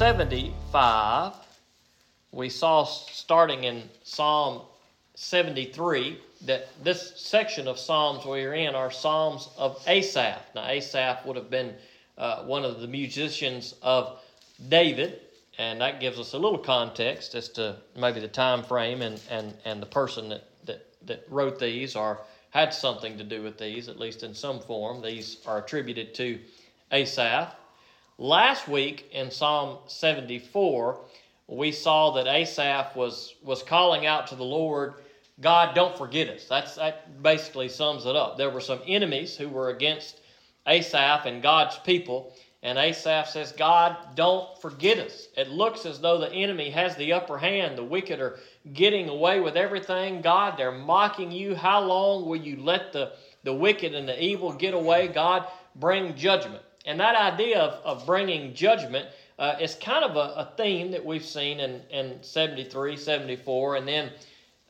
75, 0.00 1.34
we 2.32 2.48
saw 2.48 2.84
starting 2.84 3.64
in 3.64 3.82
Psalm 4.02 4.62
73 5.14 6.18
that 6.46 6.68
this 6.82 7.20
section 7.20 7.68
of 7.68 7.78
Psalms 7.78 8.24
we're 8.24 8.54
in 8.54 8.74
are 8.74 8.90
Psalms 8.90 9.50
of 9.58 9.78
Asaph. 9.86 10.40
Now, 10.54 10.66
Asaph 10.66 11.26
would 11.26 11.36
have 11.36 11.50
been 11.50 11.74
uh, 12.16 12.44
one 12.44 12.64
of 12.64 12.80
the 12.80 12.86
musicians 12.86 13.74
of 13.82 14.22
David, 14.70 15.20
and 15.58 15.82
that 15.82 16.00
gives 16.00 16.18
us 16.18 16.32
a 16.32 16.38
little 16.38 16.58
context 16.58 17.34
as 17.34 17.50
to 17.50 17.76
maybe 17.94 18.20
the 18.20 18.28
time 18.28 18.62
frame 18.62 19.02
and, 19.02 19.20
and, 19.28 19.52
and 19.66 19.82
the 19.82 19.86
person 19.86 20.30
that, 20.30 20.44
that, 20.64 20.86
that 21.04 21.26
wrote 21.28 21.58
these 21.58 21.94
or 21.94 22.22
had 22.52 22.72
something 22.72 23.18
to 23.18 23.24
do 23.24 23.42
with 23.42 23.58
these, 23.58 23.86
at 23.86 24.00
least 24.00 24.22
in 24.22 24.34
some 24.34 24.60
form. 24.60 25.02
These 25.02 25.44
are 25.44 25.58
attributed 25.58 26.14
to 26.14 26.38
Asaph. 26.90 27.54
Last 28.20 28.68
week 28.68 29.08
in 29.12 29.30
Psalm 29.30 29.78
74, 29.86 30.98
we 31.46 31.72
saw 31.72 32.10
that 32.10 32.26
Asaph 32.26 32.94
was, 32.94 33.34
was 33.42 33.62
calling 33.62 34.04
out 34.04 34.26
to 34.26 34.34
the 34.34 34.44
Lord, 34.44 34.92
God, 35.40 35.74
don't 35.74 35.96
forget 35.96 36.28
us. 36.28 36.44
That's, 36.44 36.74
that 36.74 37.22
basically 37.22 37.70
sums 37.70 38.04
it 38.04 38.14
up. 38.14 38.36
There 38.36 38.50
were 38.50 38.60
some 38.60 38.82
enemies 38.86 39.38
who 39.38 39.48
were 39.48 39.70
against 39.70 40.20
Asaph 40.66 41.24
and 41.24 41.40
God's 41.40 41.78
people, 41.78 42.34
and 42.62 42.76
Asaph 42.76 43.26
says, 43.26 43.52
God, 43.52 43.96
don't 44.16 44.46
forget 44.60 44.98
us. 44.98 45.28
It 45.34 45.48
looks 45.48 45.86
as 45.86 45.98
though 45.98 46.18
the 46.18 46.30
enemy 46.30 46.68
has 46.68 46.94
the 46.96 47.14
upper 47.14 47.38
hand. 47.38 47.78
The 47.78 47.84
wicked 47.84 48.20
are 48.20 48.36
getting 48.74 49.08
away 49.08 49.40
with 49.40 49.56
everything. 49.56 50.20
God, 50.20 50.58
they're 50.58 50.70
mocking 50.70 51.32
you. 51.32 51.54
How 51.54 51.80
long 51.80 52.26
will 52.26 52.36
you 52.36 52.56
let 52.56 52.92
the, 52.92 53.12
the 53.44 53.54
wicked 53.54 53.94
and 53.94 54.06
the 54.06 54.22
evil 54.22 54.52
get 54.52 54.74
away? 54.74 55.08
God, 55.08 55.46
bring 55.74 56.14
judgment. 56.16 56.62
And 56.90 56.98
that 56.98 57.14
idea 57.14 57.60
of, 57.60 57.84
of 57.84 58.04
bringing 58.04 58.52
judgment 58.52 59.06
uh, 59.38 59.54
is 59.60 59.76
kind 59.76 60.04
of 60.04 60.16
a, 60.16 60.40
a, 60.40 60.52
theme 60.56 60.90
that 60.90 61.04
we've 61.04 61.24
seen 61.24 61.60
in, 61.60 61.82
in 61.88 62.20
73, 62.20 62.96
74, 62.96 63.76
and 63.76 63.86
then 63.86 64.10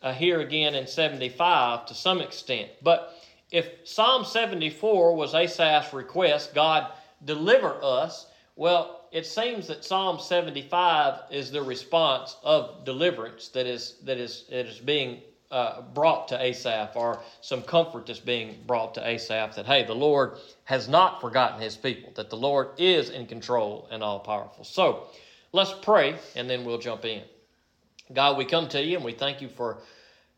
uh, 0.03 0.13
here 0.13 0.41
again 0.41 0.75
in 0.75 0.87
75 0.87 1.87
to 1.87 1.95
some 1.95 2.21
extent. 2.21 2.69
But 2.83 3.15
if 3.51 3.71
Psalm 3.85 4.27
74 4.27 5.17
was 5.17 5.33
Asaph's 5.33 5.95
request, 5.95 6.55
God 6.55 6.93
deliver 7.25 7.83
us, 7.83 8.27
well, 8.55 9.09
it 9.13 9.25
seems 9.25 9.67
that 9.69 9.83
Psalm 9.83 10.21
75 10.21 11.21
is 11.31 11.51
the 11.51 11.63
response 11.63 12.37
of 12.43 12.85
deliverance 12.85 13.49
that 13.49 13.67
is, 13.67 13.95
that 14.05 14.19
is, 14.19 14.45
that 14.51 14.67
is 14.67 14.79
being 14.79 15.23
uh, 15.51 15.83
brought 15.83 16.29
to 16.29 16.41
Asaph, 16.41 16.95
or 16.95 17.21
some 17.41 17.63
comfort 17.63 18.07
that's 18.07 18.21
being 18.21 18.63
brought 18.67 18.95
to 18.95 19.07
Asaph 19.07 19.57
that, 19.57 19.67
hey, 19.67 19.85
the 19.85 19.95
Lord 19.95 20.39
has 20.65 20.89
not 20.89 21.21
forgotten 21.21 21.61
his 21.61 21.77
people, 21.77 22.13
that 22.15 22.31
the 22.31 22.37
Lord 22.37 22.69
is 22.79 23.11
in 23.11 23.27
control 23.27 23.89
and 23.91 24.03
all 24.03 24.21
powerful. 24.21 24.65
So 24.65 25.09
let's 25.53 25.75
pray, 25.83 26.17
and 26.37 26.49
then 26.49 26.65
we'll 26.65 26.79
jump 26.79 27.05
in. 27.05 27.23
God, 28.13 28.37
we 28.37 28.45
come 28.45 28.69
to 28.69 28.83
you 28.83 28.97
and 28.97 29.05
we 29.05 29.13
thank 29.13 29.41
you 29.41 29.49
for 29.49 29.79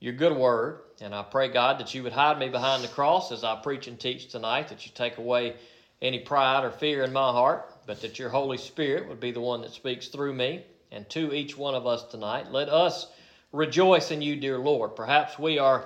your 0.00 0.12
good 0.12 0.36
word. 0.36 0.80
And 1.00 1.14
I 1.14 1.22
pray, 1.22 1.48
God, 1.48 1.78
that 1.80 1.94
you 1.94 2.02
would 2.02 2.12
hide 2.12 2.38
me 2.38 2.48
behind 2.48 2.82
the 2.82 2.88
cross 2.88 3.32
as 3.32 3.44
I 3.44 3.56
preach 3.56 3.86
and 3.86 3.98
teach 3.98 4.28
tonight, 4.28 4.68
that 4.68 4.84
you 4.86 4.92
take 4.94 5.18
away 5.18 5.54
any 6.00 6.18
pride 6.18 6.64
or 6.64 6.70
fear 6.70 7.02
in 7.02 7.12
my 7.12 7.30
heart, 7.30 7.70
but 7.86 8.00
that 8.02 8.18
your 8.18 8.28
Holy 8.28 8.58
Spirit 8.58 9.08
would 9.08 9.20
be 9.20 9.30
the 9.30 9.40
one 9.40 9.62
that 9.62 9.72
speaks 9.72 10.08
through 10.08 10.34
me 10.34 10.64
and 10.90 11.08
to 11.10 11.32
each 11.32 11.56
one 11.56 11.74
of 11.74 11.86
us 11.86 12.04
tonight. 12.04 12.50
Let 12.50 12.68
us 12.68 13.06
rejoice 13.52 14.10
in 14.10 14.22
you, 14.22 14.36
dear 14.36 14.58
Lord. 14.58 14.96
Perhaps 14.96 15.38
we 15.38 15.58
are 15.58 15.84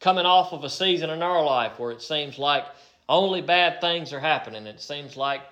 coming 0.00 0.26
off 0.26 0.52
of 0.52 0.64
a 0.64 0.70
season 0.70 1.10
in 1.10 1.22
our 1.22 1.44
life 1.44 1.78
where 1.78 1.90
it 1.92 2.02
seems 2.02 2.38
like 2.38 2.64
only 3.08 3.40
bad 3.40 3.80
things 3.80 4.12
are 4.12 4.20
happening. 4.20 4.66
It 4.66 4.80
seems 4.80 5.16
like 5.16 5.42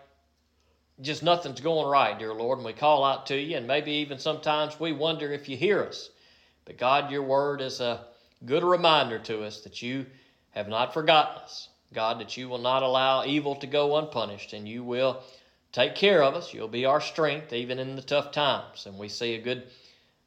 just 1.01 1.23
nothing's 1.23 1.61
going 1.61 1.89
right, 1.89 2.19
dear 2.19 2.35
Lord. 2.35 2.59
And 2.59 2.67
we 2.67 2.73
call 2.73 3.05
out 3.05 3.27
to 3.27 3.37
you, 3.37 3.57
and 3.57 3.67
maybe 3.67 3.93
even 3.93 4.19
sometimes 4.19 4.79
we 4.79 4.93
wonder 4.93 5.33
if 5.33 5.49
you 5.49 5.57
hear 5.57 5.83
us. 5.83 6.11
But 6.65 6.79
God, 6.79 7.11
your 7.11 7.23
word 7.23 7.61
is 7.61 7.81
a 7.81 8.05
good 8.45 8.65
reminder 8.65 9.19
to 9.21 9.43
us 9.43 9.61
that 9.63 9.83
you 9.83 10.07
have 10.51 10.69
not 10.69 10.95
forgotten 10.95 11.43
us. 11.43 11.69
God, 11.93 12.21
that 12.21 12.37
you 12.37 12.49
will 12.49 12.59
not 12.59 12.83
allow 12.83 13.25
evil 13.25 13.55
to 13.57 13.67
go 13.67 13.97
unpunished, 13.97 14.53
and 14.53 14.67
you 14.67 14.83
will 14.83 15.23
take 15.73 15.95
care 15.95 16.23
of 16.23 16.35
us. 16.35 16.55
You'll 16.55 16.69
be 16.69 16.85
our 16.85 17.01
strength 17.01 17.53
even 17.53 17.79
in 17.79 17.97
the 17.97 18.03
tough 18.03 18.33
times. 18.33 18.87
And 18.87 18.99
we 18.99 19.09
see 19.09 19.35
a 19.35 19.43
good 19.43 19.65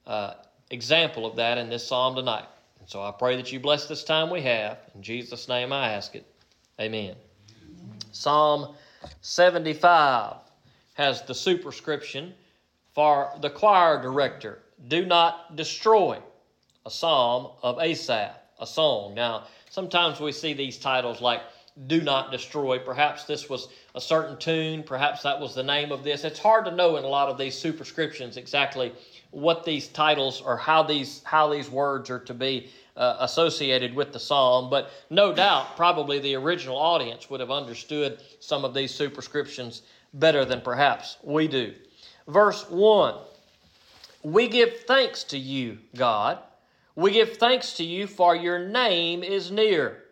uh, 0.06 0.34
example 0.72 1.26
of 1.26 1.36
that 1.36 1.58
in 1.58 1.70
this 1.70 1.88
psalm 1.88 2.16
tonight. 2.16 2.46
And 2.80 2.90
so 2.90 3.02
I 3.02 3.12
pray 3.12 3.36
that 3.36 3.52
you 3.52 3.60
bless 3.60 3.88
this 3.88 4.04
time 4.04 4.30
we 4.30 4.42
have. 4.42 4.80
In 4.94 5.02
Jesus' 5.02 5.48
name 5.48 5.72
I 5.74 5.94
ask 5.94 6.16
it. 6.16 6.26
Amen. 6.80 7.16
Psalm 8.12 8.76
75 9.22 10.38
has 10.94 11.22
the 11.24 11.36
superscription 11.36 12.34
for 12.94 13.32
the 13.42 13.50
choir 13.50 14.02
director 14.02 14.60
Do 14.88 15.06
not 15.06 15.56
destroy, 15.56 16.20
a 16.86 16.92
psalm 16.92 17.52
of 17.62 17.80
Asaph, 17.80 18.36
a 18.60 18.66
song. 18.66 19.14
Now, 19.14 19.48
sometimes 19.70 20.20
we 20.20 20.32
see 20.32 20.54
these 20.54 20.78
titles 20.78 21.22
like 21.22 21.42
Do 21.88 22.02
Not 22.02 22.32
Destroy. 22.32 22.80
Perhaps 22.80 23.26
this 23.26 23.50
was 23.50 23.68
a 23.96 24.02
certain 24.02 24.38
tune, 24.38 24.84
perhaps 24.84 25.24
that 25.24 25.40
was 25.40 25.54
the 25.54 25.64
name 25.64 25.92
of 25.92 26.04
this. 26.04 26.24
It's 26.24 26.40
hard 26.40 26.66
to 26.66 26.72
know 26.72 26.96
in 26.96 27.04
a 27.04 27.08
lot 27.08 27.30
of 27.30 27.38
these 27.38 27.58
superscriptions 27.58 28.38
exactly 28.38 28.94
what 29.32 29.64
these 29.66 29.88
titles 29.88 30.42
or 30.42 30.58
how 30.58 30.84
these 30.84 31.22
how 31.24 31.52
these 31.52 31.70
words 31.70 32.10
are 32.10 32.20
to 32.20 32.34
be 32.34 32.70
uh, 32.96 33.18
associated 33.20 33.94
with 33.94 34.14
the 34.14 34.20
psalm, 34.20 34.70
but 34.70 34.90
no 35.10 35.34
doubt, 35.34 35.76
probably 35.76 36.20
the 36.20 36.36
original 36.36 36.78
audience 36.78 37.30
would 37.30 37.40
have 37.40 37.52
understood 37.52 38.22
some 38.40 38.64
of 38.64 38.74
these 38.74 38.94
superscriptions 38.94 39.82
better 40.14 40.46
than 40.46 40.62
perhaps 40.62 41.18
we 41.24 41.48
do. 41.48 41.74
Verse 42.28 42.70
1 42.70 43.16
We 44.24 44.48
give 44.48 44.82
thanks 44.82 45.24
to 45.26 45.38
you, 45.38 45.80
God. 45.96 46.40
We 46.96 47.12
give 47.12 47.38
thanks 47.38 47.74
to 47.74 47.84
you, 47.84 48.08
for 48.08 48.36
your 48.36 48.60
name 48.60 49.24
is 49.24 49.52
near. 49.52 50.04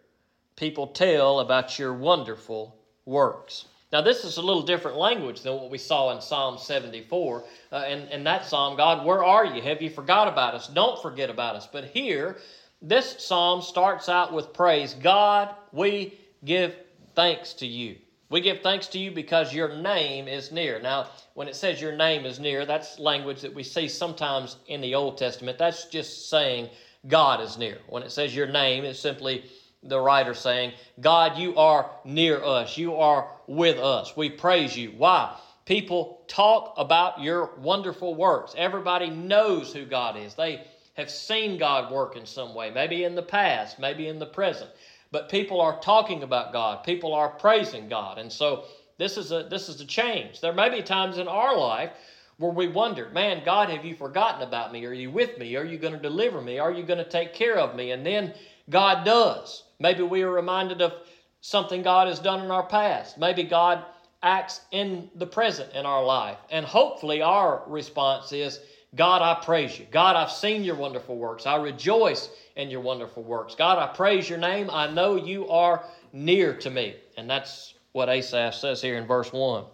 People 0.57 0.87
tell 0.87 1.39
about 1.39 1.79
your 1.79 1.93
wonderful 1.93 2.75
works. 3.05 3.65
Now, 3.93 4.01
this 4.01 4.25
is 4.25 4.37
a 4.37 4.41
little 4.41 4.63
different 4.63 4.97
language 4.97 5.41
than 5.41 5.53
what 5.53 5.69
we 5.69 5.77
saw 5.77 6.15
in 6.15 6.19
Psalm 6.19 6.57
74. 6.57 7.43
Uh, 7.71 7.85
in, 7.87 7.99
in 8.07 8.23
that 8.23 8.43
psalm, 8.43 8.75
God, 8.75 9.05
where 9.05 9.23
are 9.23 9.45
you? 9.45 9.61
Have 9.61 9.83
you 9.83 9.91
forgot 9.91 10.27
about 10.27 10.55
us? 10.55 10.67
Don't 10.67 10.99
forget 10.99 11.29
about 11.29 11.55
us. 11.55 11.67
But 11.71 11.85
here, 11.85 12.37
this 12.81 13.15
psalm 13.19 13.61
starts 13.61 14.09
out 14.09 14.33
with 14.33 14.51
praise 14.51 14.95
God, 14.95 15.53
we 15.71 16.17
give 16.43 16.75
thanks 17.15 17.53
to 17.53 17.67
you. 17.67 17.97
We 18.31 18.41
give 18.41 18.61
thanks 18.61 18.87
to 18.87 18.97
you 18.97 19.11
because 19.11 19.53
your 19.53 19.75
name 19.75 20.27
is 20.27 20.51
near. 20.51 20.81
Now, 20.81 21.09
when 21.35 21.47
it 21.47 21.55
says 21.55 21.79
your 21.79 21.95
name 21.95 22.25
is 22.25 22.39
near, 22.39 22.65
that's 22.65 22.97
language 22.97 23.41
that 23.41 23.53
we 23.53 23.61
see 23.61 23.87
sometimes 23.87 24.55
in 24.65 24.81
the 24.81 24.95
Old 24.95 25.19
Testament. 25.19 25.59
That's 25.59 25.85
just 25.85 26.31
saying 26.31 26.69
God 27.07 27.41
is 27.41 27.59
near. 27.59 27.77
When 27.87 28.01
it 28.01 28.11
says 28.11 28.35
your 28.35 28.47
name, 28.47 28.85
it's 28.85 28.99
simply 28.99 29.43
the 29.83 29.99
writer 29.99 30.33
saying, 30.33 30.73
God, 30.99 31.37
you 31.37 31.55
are 31.55 31.89
near 32.05 32.43
us. 32.43 32.77
You 32.77 32.95
are 32.95 33.29
with 33.47 33.77
us. 33.77 34.15
We 34.15 34.29
praise 34.29 34.77
you. 34.77 34.91
Why? 34.97 35.35
People 35.65 36.21
talk 36.27 36.73
about 36.77 37.21
your 37.21 37.51
wonderful 37.57 38.15
works. 38.15 38.53
Everybody 38.57 39.09
knows 39.09 39.73
who 39.73 39.85
God 39.85 40.17
is. 40.17 40.33
They 40.33 40.65
have 40.95 41.09
seen 41.09 41.57
God 41.57 41.91
work 41.91 42.15
in 42.15 42.25
some 42.25 42.53
way, 42.53 42.69
maybe 42.69 43.03
in 43.03 43.15
the 43.15 43.23
past, 43.23 43.79
maybe 43.79 44.07
in 44.07 44.19
the 44.19 44.25
present. 44.25 44.69
But 45.11 45.29
people 45.29 45.61
are 45.61 45.79
talking 45.79 46.23
about 46.23 46.53
God. 46.53 46.83
People 46.83 47.13
are 47.13 47.29
praising 47.29 47.87
God. 47.87 48.17
And 48.17 48.31
so 48.31 48.65
this 48.97 49.17
is 49.17 49.31
a 49.31 49.43
this 49.43 49.69
is 49.69 49.79
a 49.81 49.85
change. 49.85 50.41
There 50.41 50.53
may 50.53 50.69
be 50.69 50.81
times 50.81 51.17
in 51.17 51.27
our 51.27 51.57
life 51.57 51.91
where 52.37 52.51
we 52.51 52.67
wonder, 52.67 53.09
man, 53.09 53.43
God, 53.45 53.69
have 53.69 53.85
you 53.85 53.95
forgotten 53.95 54.41
about 54.41 54.71
me? 54.71 54.85
Are 54.85 54.93
you 54.93 55.11
with 55.11 55.37
me? 55.37 55.55
Are 55.55 55.65
you 55.65 55.77
going 55.77 55.93
to 55.93 55.99
deliver 55.99 56.41
me? 56.41 56.59
Are 56.59 56.71
you 56.71 56.83
going 56.83 57.03
to 57.03 57.09
take 57.09 57.33
care 57.33 57.57
of 57.57 57.75
me? 57.75 57.91
And 57.91 58.05
then 58.05 58.33
God 58.69 59.05
does. 59.05 59.63
Maybe 59.83 60.01
we 60.01 60.21
are 60.21 60.31
reminded 60.31 60.81
of 60.81 60.93
something 61.41 61.83
God 61.83 62.07
has 62.07 62.19
done 62.19 62.41
in 62.41 62.49
our 62.49 62.65
past. 62.65 63.17
Maybe 63.17 63.43
God 63.43 63.83
acts 64.23 64.61
in 64.71 65.09
the 65.15 65.27
present 65.27 65.73
in 65.73 65.85
our 65.85 66.01
life. 66.05 66.37
And 66.49 66.65
hopefully, 66.65 67.21
our 67.21 67.63
response 67.67 68.31
is, 68.31 68.61
God, 68.95 69.21
I 69.21 69.43
praise 69.43 69.77
you. 69.77 69.85
God, 69.91 70.15
I've 70.15 70.31
seen 70.31 70.63
your 70.63 70.75
wonderful 70.75 71.17
works. 71.17 71.45
I 71.45 71.57
rejoice 71.57 72.29
in 72.55 72.69
your 72.69 72.79
wonderful 72.79 73.23
works. 73.23 73.55
God, 73.55 73.77
I 73.77 73.93
praise 73.93 74.29
your 74.29 74.37
name. 74.37 74.69
I 74.71 74.89
know 74.89 75.17
you 75.17 75.49
are 75.49 75.83
near 76.13 76.55
to 76.59 76.69
me. 76.69 76.95
And 77.17 77.29
that's 77.29 77.73
what 77.91 78.07
Asaph 78.07 78.55
says 78.55 78.81
here 78.81 78.95
in 78.95 79.05
verse 79.05 79.33
1. 79.33 79.65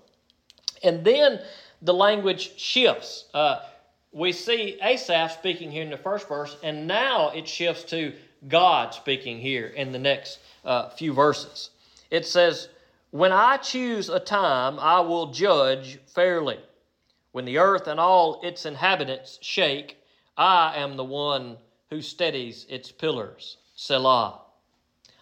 And 0.82 1.06
then 1.06 1.40
the 1.84 1.94
language 1.94 2.58
shifts. 2.58 3.26
Uh, 3.32 3.60
we 4.12 4.32
see 4.32 4.78
Asaph 4.82 5.32
speaking 5.34 5.72
here 5.72 5.84
in 5.84 5.90
the 5.90 5.98
first 5.98 6.28
verse, 6.28 6.58
and 6.64 6.88
now 6.88 7.30
it 7.30 7.48
shifts 7.48 7.84
to 7.92 8.14
God 8.48 8.94
speaking 8.94 9.40
here 9.40 9.68
in 9.68 9.92
the 9.92 10.00
next 10.00 10.40
uh, 10.66 10.90
few 10.90 11.14
verses. 11.14 11.70
It 12.10 12.26
says, 12.26 12.70
When 13.12 13.32
I 13.32 13.58
choose 13.58 14.10
a 14.10 14.20
time, 14.20 14.80
I 14.80 15.02
will 15.02 15.28
judge 15.28 16.00
fairly. 16.08 16.60
When 17.32 17.46
the 17.46 17.60
earth 17.60 17.88
and 17.88 18.00
all 18.00 18.42
its 18.42 18.66
inhabitants 18.66 19.38
shake, 19.42 19.98
I 20.36 20.74
am 20.78 20.98
the 20.98 21.04
one 21.04 21.58
who 21.90 22.02
steadies 22.02 22.66
its 22.70 22.92
pillars. 22.92 23.58
Selah. 23.76 24.42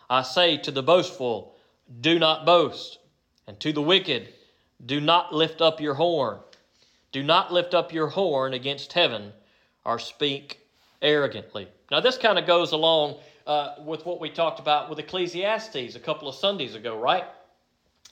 I 0.10 0.22
say 0.22 0.58
to 0.60 0.72
the 0.72 0.84
boastful, 0.84 1.56
Do 2.00 2.18
not 2.18 2.46
boast, 2.46 3.00
and 3.46 3.60
to 3.60 3.74
the 3.74 3.82
wicked, 3.82 4.30
Do 4.86 5.02
not 5.02 5.34
lift 5.34 5.62
up 5.62 5.82
your 5.82 5.96
horn. 5.96 6.40
Do 7.12 7.24
not 7.24 7.54
lift 7.54 7.74
up 7.74 7.94
your 7.94 8.08
horn 8.08 8.54
against 8.54 8.94
heaven 8.94 9.34
or 9.86 10.00
speak 10.00 10.60
arrogantly. 11.02 11.68
Now, 11.90 12.00
this 12.00 12.18
kind 12.18 12.38
of 12.38 12.46
goes 12.46 12.74
along 12.74 13.16
uh, 13.46 13.76
with 13.84 14.06
what 14.06 14.20
we 14.20 14.30
talked 14.30 14.60
about 14.60 14.90
with 14.90 15.00
Ecclesiastes 15.00 15.96
a 15.96 16.00
couple 16.00 16.28
of 16.28 16.36
Sundays 16.36 16.76
ago, 16.76 17.00
right? 17.00 17.26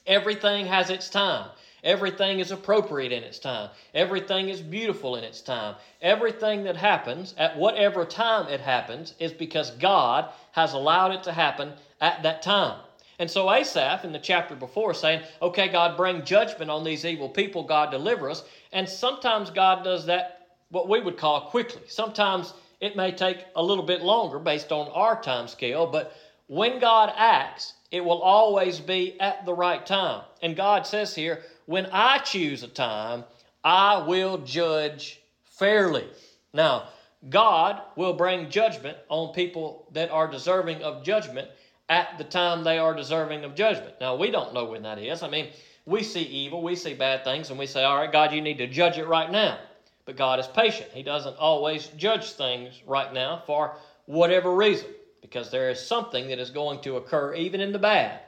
Everything 0.08 0.66
has 0.68 0.90
its 0.90 1.10
time. 1.10 1.50
Everything 1.84 2.40
is 2.40 2.52
appropriate 2.52 3.12
in 3.12 3.24
its 3.24 3.38
time. 3.38 3.70
Everything 3.94 4.50
is 4.50 4.62
beautiful 4.62 5.18
in 5.18 5.24
its 5.24 5.42
time. 5.42 5.76
Everything 6.02 6.64
that 6.64 6.78
happens, 6.78 7.36
at 7.38 7.58
whatever 7.58 8.06
time 8.06 8.48
it 8.48 8.60
happens, 8.60 9.14
is 9.20 9.34
because 9.34 9.72
God 9.72 10.30
has 10.54 10.74
allowed 10.74 11.12
it 11.12 11.24
to 11.24 11.32
happen 11.32 11.74
at 12.02 12.24
that 12.24 12.42
time. 12.42 12.80
And 13.20 13.32
so 13.32 13.52
Asaph 13.52 14.04
in 14.04 14.12
the 14.12 14.20
chapter 14.20 14.56
before 14.56 14.94
saying, 14.94 15.22
okay, 15.42 15.70
God, 15.70 15.96
bring 15.96 16.26
judgment 16.26 16.70
on 16.70 16.84
these 16.84 17.06
evil 17.06 17.30
people, 17.30 17.64
God, 17.64 17.92
deliver 17.92 18.30
us. 18.30 18.44
And 18.74 18.88
sometimes 18.88 19.50
God 19.50 19.84
does 19.84 20.06
that, 20.08 20.48
what 20.70 20.90
we 20.90 21.00
would 21.00 21.18
call 21.18 21.50
quickly. 21.50 21.84
Sometimes 21.88 22.54
it 22.82 22.96
may 22.96 23.12
take 23.12 23.46
a 23.56 23.64
little 23.64 23.86
bit 23.86 24.02
longer 24.02 24.40
based 24.40 24.72
on 24.72 24.90
our 24.90 25.22
time 25.22 25.48
scale, 25.48 25.88
but 25.88 26.14
when 26.48 26.80
God 26.80 27.12
acts, 27.16 27.74
it 27.92 28.04
will 28.04 28.22
always 28.22 28.80
be 28.80 29.20
at 29.20 29.46
the 29.46 29.54
right 29.54 29.86
time. 29.86 30.24
And 30.42 30.56
God 30.56 30.86
says 30.86 31.16
here, 31.16 31.42
when 31.66 31.88
I 31.88 32.18
choose 32.20 32.64
a 32.64 32.68
time, 32.68 33.24
I 33.64 34.06
will 34.06 34.40
judge 34.40 35.22
fairly. 35.46 36.08
Now, 36.54 36.90
God 37.30 37.82
will 37.96 38.14
bring 38.14 38.50
judgment 38.50 38.98
on 39.10 39.34
people 39.34 39.88
that 39.94 40.12
are 40.12 40.30
deserving 40.30 40.84
of 40.84 41.04
judgment 41.04 41.48
at 41.90 42.18
the 42.18 42.24
time 42.24 42.64
they 42.64 42.78
are 42.78 42.96
deserving 42.96 43.44
of 43.44 43.56
judgment. 43.56 43.96
Now, 44.02 44.16
we 44.16 44.32
don't 44.32 44.54
know 44.54 44.66
when 44.66 44.84
that 44.84 45.00
is. 45.00 45.24
I 45.24 45.30
mean, 45.30 45.50
we 45.86 46.02
see 46.04 46.22
evil, 46.22 46.64
we 46.64 46.76
see 46.76 46.94
bad 46.94 47.24
things, 47.24 47.50
and 47.50 47.60
we 47.60 47.68
say, 47.68 47.84
All 47.84 47.98
right, 47.98 48.12
God, 48.12 48.34
you 48.34 48.42
need 48.42 48.58
to 48.58 48.68
judge 48.68 48.98
it 48.98 49.08
right 49.08 49.30
now. 49.30 49.60
But 50.06 50.18
God 50.18 50.40
is 50.40 50.48
patient. 50.48 50.90
He 50.94 51.04
doesn't 51.04 51.38
always 51.38 51.88
judge 51.98 52.32
things 52.32 52.82
right 52.86 53.12
now 53.14 53.44
for 53.46 53.76
whatever 54.06 54.54
reason, 54.54 54.88
because 55.22 55.50
there 55.50 55.70
is 55.70 55.80
something 55.80 56.28
that 56.28 56.40
is 56.40 56.52
going 56.52 56.82
to 56.82 56.98
occur, 56.98 57.34
even 57.34 57.62
in 57.62 57.72
the 57.72 57.80
bad, 57.80 58.20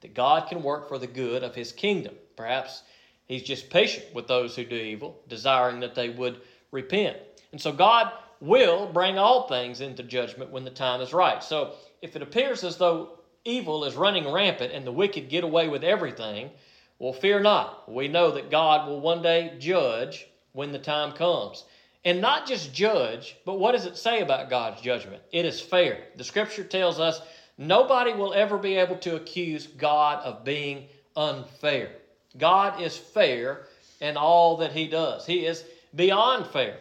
that 0.00 0.14
God 0.14 0.48
can 0.48 0.62
work 0.62 0.88
for 0.88 0.98
the 0.98 1.06
good 1.06 1.42
of 1.42 1.54
His 1.54 1.72
kingdom. 1.72 2.14
Perhaps 2.36 2.82
He's 3.26 3.42
just 3.42 3.70
patient 3.70 4.14
with 4.14 4.28
those 4.28 4.54
who 4.54 4.64
do 4.64 4.76
evil, 4.76 5.20
desiring 5.28 5.80
that 5.80 5.94
they 5.94 6.10
would 6.10 6.40
repent. 6.70 7.16
And 7.52 7.60
so 7.60 7.72
God 7.72 8.12
will 8.40 8.86
bring 8.92 9.18
all 9.18 9.48
things 9.48 9.80
into 9.80 10.02
judgment 10.02 10.50
when 10.50 10.64
the 10.64 10.70
time 10.70 11.00
is 11.00 11.12
right. 11.12 11.42
So 11.42 11.74
if 12.02 12.16
it 12.16 12.22
appears 12.22 12.64
as 12.64 12.76
though 12.76 13.18
evil 13.44 13.84
is 13.84 13.94
running 13.94 14.30
rampant 14.30 14.72
and 14.72 14.86
the 14.86 14.92
wicked 14.92 15.28
get 15.28 15.44
away 15.44 15.68
with 15.68 15.84
everything, 15.84 16.50
well, 16.98 17.12
fear 17.12 17.40
not. 17.40 17.90
We 17.92 18.08
know 18.08 18.32
that 18.32 18.50
God 18.50 18.88
will 18.88 19.00
one 19.00 19.22
day 19.22 19.56
judge 19.58 20.26
when 20.52 20.72
the 20.72 20.78
time 20.78 21.12
comes. 21.12 21.64
And 22.04 22.20
not 22.20 22.46
just 22.46 22.72
judge, 22.72 23.36
but 23.44 23.58
what 23.58 23.72
does 23.72 23.84
it 23.84 23.96
say 23.96 24.20
about 24.20 24.48
God's 24.48 24.80
judgment? 24.80 25.22
It 25.32 25.44
is 25.44 25.60
fair. 25.60 26.04
The 26.16 26.24
scripture 26.24 26.64
tells 26.64 27.00
us 27.00 27.20
nobody 27.58 28.12
will 28.12 28.32
ever 28.32 28.58
be 28.58 28.76
able 28.76 28.96
to 28.98 29.16
accuse 29.16 29.66
God 29.66 30.22
of 30.24 30.44
being 30.44 30.86
unfair. 31.16 31.90
God 32.38 32.80
is 32.80 32.96
fair 32.96 33.66
in 34.00 34.16
all 34.16 34.58
that 34.58 34.72
he 34.72 34.88
does, 34.88 35.26
he 35.26 35.46
is 35.46 35.64
beyond 35.94 36.46
fair. 36.46 36.76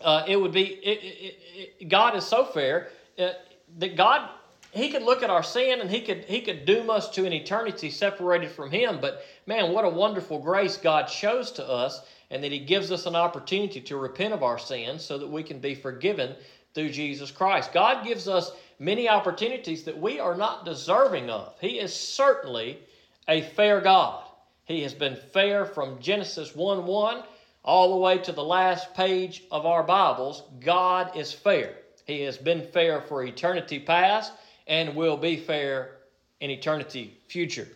Uh, 0.00 0.24
it 0.26 0.40
would 0.40 0.52
be, 0.52 0.64
it, 0.64 0.98
it, 1.02 1.38
it, 1.80 1.88
God 1.88 2.16
is 2.16 2.24
so 2.24 2.44
fair 2.44 2.88
uh, 3.18 3.30
that 3.78 3.96
God 3.96 4.28
he 4.74 4.90
could 4.90 5.02
look 5.04 5.22
at 5.22 5.30
our 5.30 5.42
sin 5.44 5.80
and 5.80 5.88
he 5.88 6.00
could 6.00 6.24
he 6.24 6.40
could 6.40 6.64
doom 6.64 6.90
us 6.90 7.08
to 7.10 7.24
an 7.24 7.32
eternity 7.32 7.90
separated 7.90 8.50
from 8.50 8.70
him. 8.70 8.98
But 9.00 9.24
man 9.46 9.72
what 9.72 9.84
a 9.84 9.88
wonderful 9.88 10.40
grace 10.40 10.76
god 10.76 11.08
shows 11.08 11.52
to 11.52 11.66
us 11.66 12.02
and 12.30 12.42
that 12.42 12.50
he 12.50 12.58
gives 12.58 12.90
us 12.90 13.06
an 13.06 13.14
opportunity 13.14 13.80
to 13.80 13.96
repent 13.96 14.34
of 14.34 14.42
our 14.42 14.58
sins 14.58 15.04
so 15.04 15.16
that 15.18 15.28
we 15.30 15.44
can 15.44 15.60
be 15.60 15.74
forgiven 15.74 16.34
through 16.74 16.90
jesus 16.90 17.30
christ. 17.30 17.72
God 17.72 18.04
gives 18.04 18.26
us 18.26 18.50
many 18.80 19.08
opportunities 19.08 19.84
that 19.84 19.96
we 19.96 20.18
are 20.18 20.36
not 20.36 20.64
deserving 20.64 21.30
of. 21.30 21.54
He 21.60 21.78
is 21.78 21.94
certainly 21.94 22.80
a 23.28 23.42
fair 23.42 23.80
god. 23.80 24.24
He 24.64 24.82
has 24.82 24.92
been 24.92 25.14
fair 25.14 25.64
from 25.64 26.00
genesis 26.00 26.56
1 26.56 26.84
1 26.84 27.22
all 27.64 27.90
the 27.90 28.00
way 28.00 28.18
to 28.18 28.32
the 28.32 28.44
last 28.44 28.94
page 28.94 29.42
of 29.50 29.66
our 29.66 29.82
bibles 29.82 30.42
god 30.60 31.16
is 31.16 31.32
fair 31.32 31.74
he 32.06 32.20
has 32.22 32.36
been 32.36 32.62
fair 32.62 33.00
for 33.00 33.24
eternity 33.24 33.78
past 33.78 34.32
and 34.66 34.94
will 34.94 35.16
be 35.16 35.36
fair 35.36 35.96
in 36.40 36.50
eternity 36.50 37.18
future. 37.28 37.68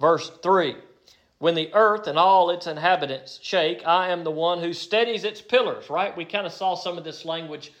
Verse 0.00 0.30
3 0.42 0.76
When 1.38 1.54
the 1.54 1.72
earth 1.74 2.06
and 2.06 2.18
all 2.18 2.50
its 2.50 2.66
inhabitants 2.66 3.38
shake, 3.42 3.86
I 3.86 4.08
am 4.08 4.24
the 4.24 4.30
one 4.30 4.60
who 4.60 4.72
steadies 4.72 5.24
its 5.24 5.40
pillars, 5.40 5.90
right? 5.90 6.16
We 6.16 6.24
kind 6.24 6.46
of 6.46 6.52
saw 6.52 6.74
some 6.74 6.98
of 6.98 7.04
this 7.04 7.24
language 7.24 7.72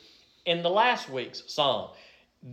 in 0.46 0.62
the 0.62 0.70
last 0.70 1.10
week's 1.10 1.42
psalm. 1.46 1.90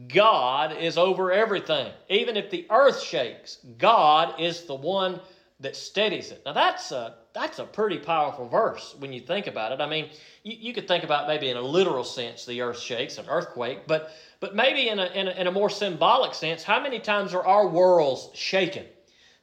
God 0.08 0.76
is 0.78 0.98
over 0.98 1.32
everything. 1.32 1.92
Even 2.10 2.36
if 2.36 2.50
the 2.50 2.66
earth 2.72 3.02
shakes, 3.04 3.60
God 3.78 4.40
is 4.40 4.64
the 4.64 4.74
one 4.74 5.20
that 5.60 5.76
steadies 5.76 6.32
it. 6.32 6.42
Now 6.44 6.54
that's 6.54 6.92
a 6.92 7.18
that's 7.36 7.60
a 7.60 7.66
pretty 7.66 8.00
powerful 8.00 8.48
verse 8.48 8.96
when 8.98 9.12
you 9.12 9.20
think 9.20 9.46
about 9.48 9.74
it. 9.74 9.82
I 9.82 9.90
mean, 9.90 10.10
you, 10.44 10.56
you 10.58 10.74
could 10.74 10.88
think 10.88 11.04
about 11.04 11.28
maybe 11.28 11.50
in 11.50 11.58
a 11.58 11.62
literal 11.62 12.06
sense 12.06 12.46
the 12.46 12.62
earth 12.62 12.80
shakes, 12.80 13.18
an 13.18 13.26
earthquake, 13.28 13.86
but 13.88 14.12
but 14.40 14.56
maybe 14.56 14.88
in 14.88 15.00
a, 15.00 15.06
in 15.08 15.28
a, 15.28 15.32
in 15.32 15.48
a 15.48 15.52
more 15.52 15.70
symbolic 15.70 16.34
sense, 16.34 16.64
how 16.64 16.82
many 16.82 17.00
times 17.00 17.34
are 17.34 17.46
our 17.46 17.68
worlds 17.68 18.30
shaken? 18.34 18.86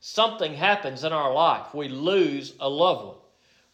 Something 0.01 0.55
happens 0.55 1.05
in 1.05 1.13
our 1.13 1.33
life. 1.35 1.75
We 1.75 1.89
lose 1.89 2.55
a 2.61 2.69
loved 2.69 3.07
one. 3.07 3.17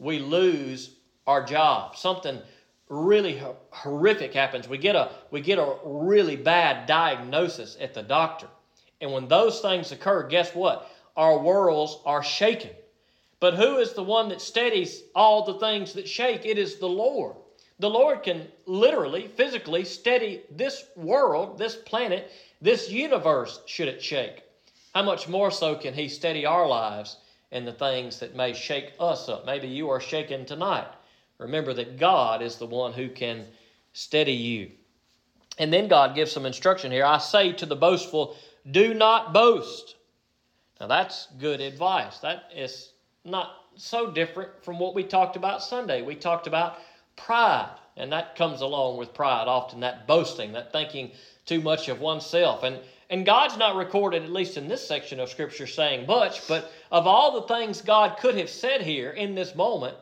We 0.01 0.19
lose 0.19 0.97
our 1.27 1.45
job. 1.45 1.97
Something 1.97 2.41
really 2.89 3.41
horrific 3.71 4.35
happens. 4.35 4.69
We 4.69 4.79
get 4.79 4.97
a 4.97 5.13
we 5.31 5.41
get 5.41 5.59
a 5.59 5.77
really 5.85 6.37
bad 6.37 6.87
diagnosis 6.87 7.77
at 7.81 7.95
the 7.95 8.03
doctor. 8.03 8.49
And 9.01 9.13
when 9.13 9.29
those 9.29 9.61
things 9.61 9.93
occur, 9.93 10.27
guess 10.27 10.55
what? 10.57 10.91
Our 11.17 11.39
worlds 11.39 11.99
are 12.05 12.25
shaken. 12.25 12.71
But 13.41 13.55
who 13.55 13.79
is 13.79 13.93
the 13.93 14.03
one 14.03 14.29
that 14.31 14.41
steadies 14.41 15.03
all 15.15 15.45
the 15.45 15.59
things 15.59 15.93
that 15.93 16.09
shake? 16.09 16.45
It 16.45 16.59
is 16.59 16.77
the 16.77 16.89
Lord. 16.89 17.37
The 17.79 17.91
Lord 17.91 18.25
can 18.25 18.49
literally, 18.67 19.29
physically 19.29 19.85
steady 19.85 20.43
this 20.51 20.85
world, 20.97 21.59
this 21.59 21.77
planet, 21.77 22.33
this 22.61 22.91
universe, 22.91 23.61
should 23.67 23.87
it 23.87 24.03
shake. 24.03 24.43
How 24.95 25.05
much 25.05 25.29
more 25.29 25.53
so 25.53 25.77
can 25.77 25.95
He 25.95 26.09
steady 26.09 26.45
our 26.45 26.67
lives 26.67 27.19
and 27.53 27.67
the 27.67 27.73
things 27.73 28.19
that 28.19 28.35
may 28.35 28.53
shake 28.53 28.93
us 28.99 29.29
up? 29.29 29.47
Maybe 29.47 29.69
you 29.69 29.89
are 29.91 30.01
shaken 30.01 30.45
tonight. 30.45 30.89
Remember 31.39 31.73
that 31.75 31.99
God 31.99 32.43
is 32.43 32.57
the 32.57 32.67
one 32.67 32.93
who 32.93 33.09
can 33.09 33.47
steady 33.93 34.33
you. 34.33 34.73
And 35.59 35.73
then 35.73 35.87
God 35.87 36.17
gives 36.17 36.33
some 36.33 36.47
instruction 36.47 36.91
here. 36.91 37.05
I 37.05 37.19
say 37.19 37.53
to 37.53 37.67
the 37.67 37.77
boastful, 37.77 38.37
do 38.69 38.93
not 38.93 39.33
boast. 39.33 39.95
Now 40.81 40.89
that's 40.89 41.29
good 41.39 41.61
advice. 41.61 42.19
That 42.19 42.51
is 42.55 42.91
not 43.29 43.53
so 43.77 44.11
different 44.11 44.65
from 44.65 44.79
what 44.79 44.95
we 44.95 45.05
talked 45.05 45.37
about 45.37 45.63
Sunday. 45.63 46.03
We 46.03 46.15
talked 46.15 46.47
about 46.47 46.79
pride. 47.17 47.71
And 47.97 48.13
that 48.13 48.37
comes 48.37 48.61
along 48.61 48.97
with 48.97 49.13
pride 49.15 49.49
often, 49.49 49.81
that 49.81 50.07
boasting, 50.07 50.53
that 50.53 50.73
thinking 50.73 51.11
too 51.47 51.61
much 51.61 51.89
of 51.89 52.01
oneself. 52.01 52.63
And, 52.63 52.79
and 53.11 53.27
God's 53.27 53.57
not 53.57 53.77
recorded, 53.77 54.23
at 54.23 54.31
least 54.31 54.57
in 54.57 54.69
this 54.69 54.87
section 54.87 55.19
of 55.19 55.29
Scripture, 55.29 55.67
saying 55.67 56.07
much, 56.07 56.47
but 56.47 56.71
of 56.93 57.07
all 57.07 57.41
the 57.41 57.55
things 57.55 57.81
God 57.81 58.19
could 58.19 58.37
have 58.37 58.51
said 58.51 58.83
here 58.83 59.11
in 59.11 59.35
this 59.35 59.55
moment, 59.55 59.97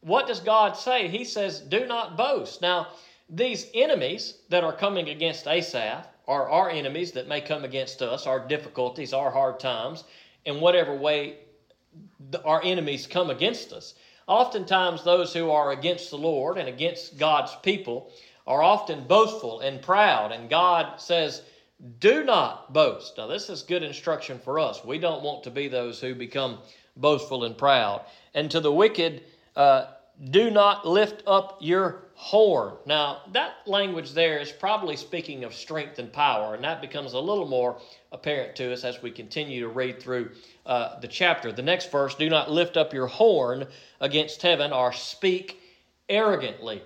what 0.00 0.26
does 0.26 0.40
God 0.40 0.76
say? 0.76 1.08
He 1.08 1.24
says, 1.24 1.60
Do 1.60 1.86
not 1.86 2.16
boast. 2.16 2.62
Now, 2.62 2.88
these 3.28 3.66
enemies 3.74 4.38
that 4.48 4.64
are 4.64 4.72
coming 4.72 5.08
against 5.08 5.46
Asaph 5.46 6.06
are 6.28 6.48
our 6.48 6.70
enemies 6.70 7.12
that 7.12 7.28
may 7.28 7.40
come 7.40 7.64
against 7.64 8.00
us, 8.02 8.26
our 8.26 8.46
difficulties, 8.46 9.12
our 9.12 9.30
hard 9.30 9.58
times, 9.58 10.04
in 10.44 10.60
whatever 10.60 10.94
way 10.94 11.38
our 12.44 12.62
enemies 12.62 13.06
come 13.06 13.30
against 13.30 13.72
us. 13.72 13.94
Oftentimes, 14.26 15.02
those 15.02 15.32
who 15.32 15.50
are 15.50 15.72
against 15.72 16.10
the 16.10 16.18
Lord 16.18 16.56
and 16.56 16.68
against 16.68 17.18
God's 17.18 17.54
people 17.62 18.12
are 18.46 18.62
often 18.62 19.06
boastful 19.06 19.60
and 19.60 19.82
proud, 19.82 20.32
and 20.32 20.48
God 20.48 21.00
says, 21.00 21.42
Do 21.98 22.24
not 22.24 22.72
boast. 22.72 23.18
Now, 23.18 23.26
this 23.26 23.50
is 23.50 23.62
good 23.62 23.82
instruction 23.82 24.38
for 24.38 24.58
us. 24.58 24.84
We 24.84 24.98
don't 24.98 25.22
want 25.22 25.44
to 25.44 25.50
be 25.50 25.68
those 25.68 26.00
who 26.00 26.14
become 26.14 26.58
boastful 26.96 27.44
and 27.44 27.56
proud. 27.56 28.04
And 28.34 28.50
to 28.50 28.60
the 28.60 28.72
wicked, 28.72 29.22
uh, 29.56 29.86
do 30.30 30.50
not 30.50 30.86
lift 30.86 31.22
up 31.26 31.58
your 31.60 32.09
horn. 32.20 32.74
Now, 32.84 33.22
that 33.32 33.66
language 33.66 34.12
there 34.12 34.38
is 34.40 34.52
probably 34.52 34.94
speaking 34.94 35.42
of 35.42 35.54
strength 35.54 35.98
and 35.98 36.12
power, 36.12 36.54
and 36.54 36.62
that 36.62 36.82
becomes 36.82 37.14
a 37.14 37.18
little 37.18 37.48
more 37.48 37.80
apparent 38.12 38.54
to 38.56 38.70
us 38.74 38.84
as 38.84 39.00
we 39.00 39.10
continue 39.10 39.60
to 39.62 39.68
read 39.68 40.02
through 40.02 40.32
uh, 40.66 41.00
the 41.00 41.08
chapter. 41.08 41.50
The 41.50 41.62
next 41.62 41.90
verse 41.90 42.14
do 42.14 42.28
not 42.28 42.50
lift 42.50 42.76
up 42.76 42.92
your 42.92 43.06
horn 43.06 43.66
against 44.02 44.42
heaven 44.42 44.70
or 44.70 44.92
speak 44.92 45.62
arrogantly. 46.10 46.82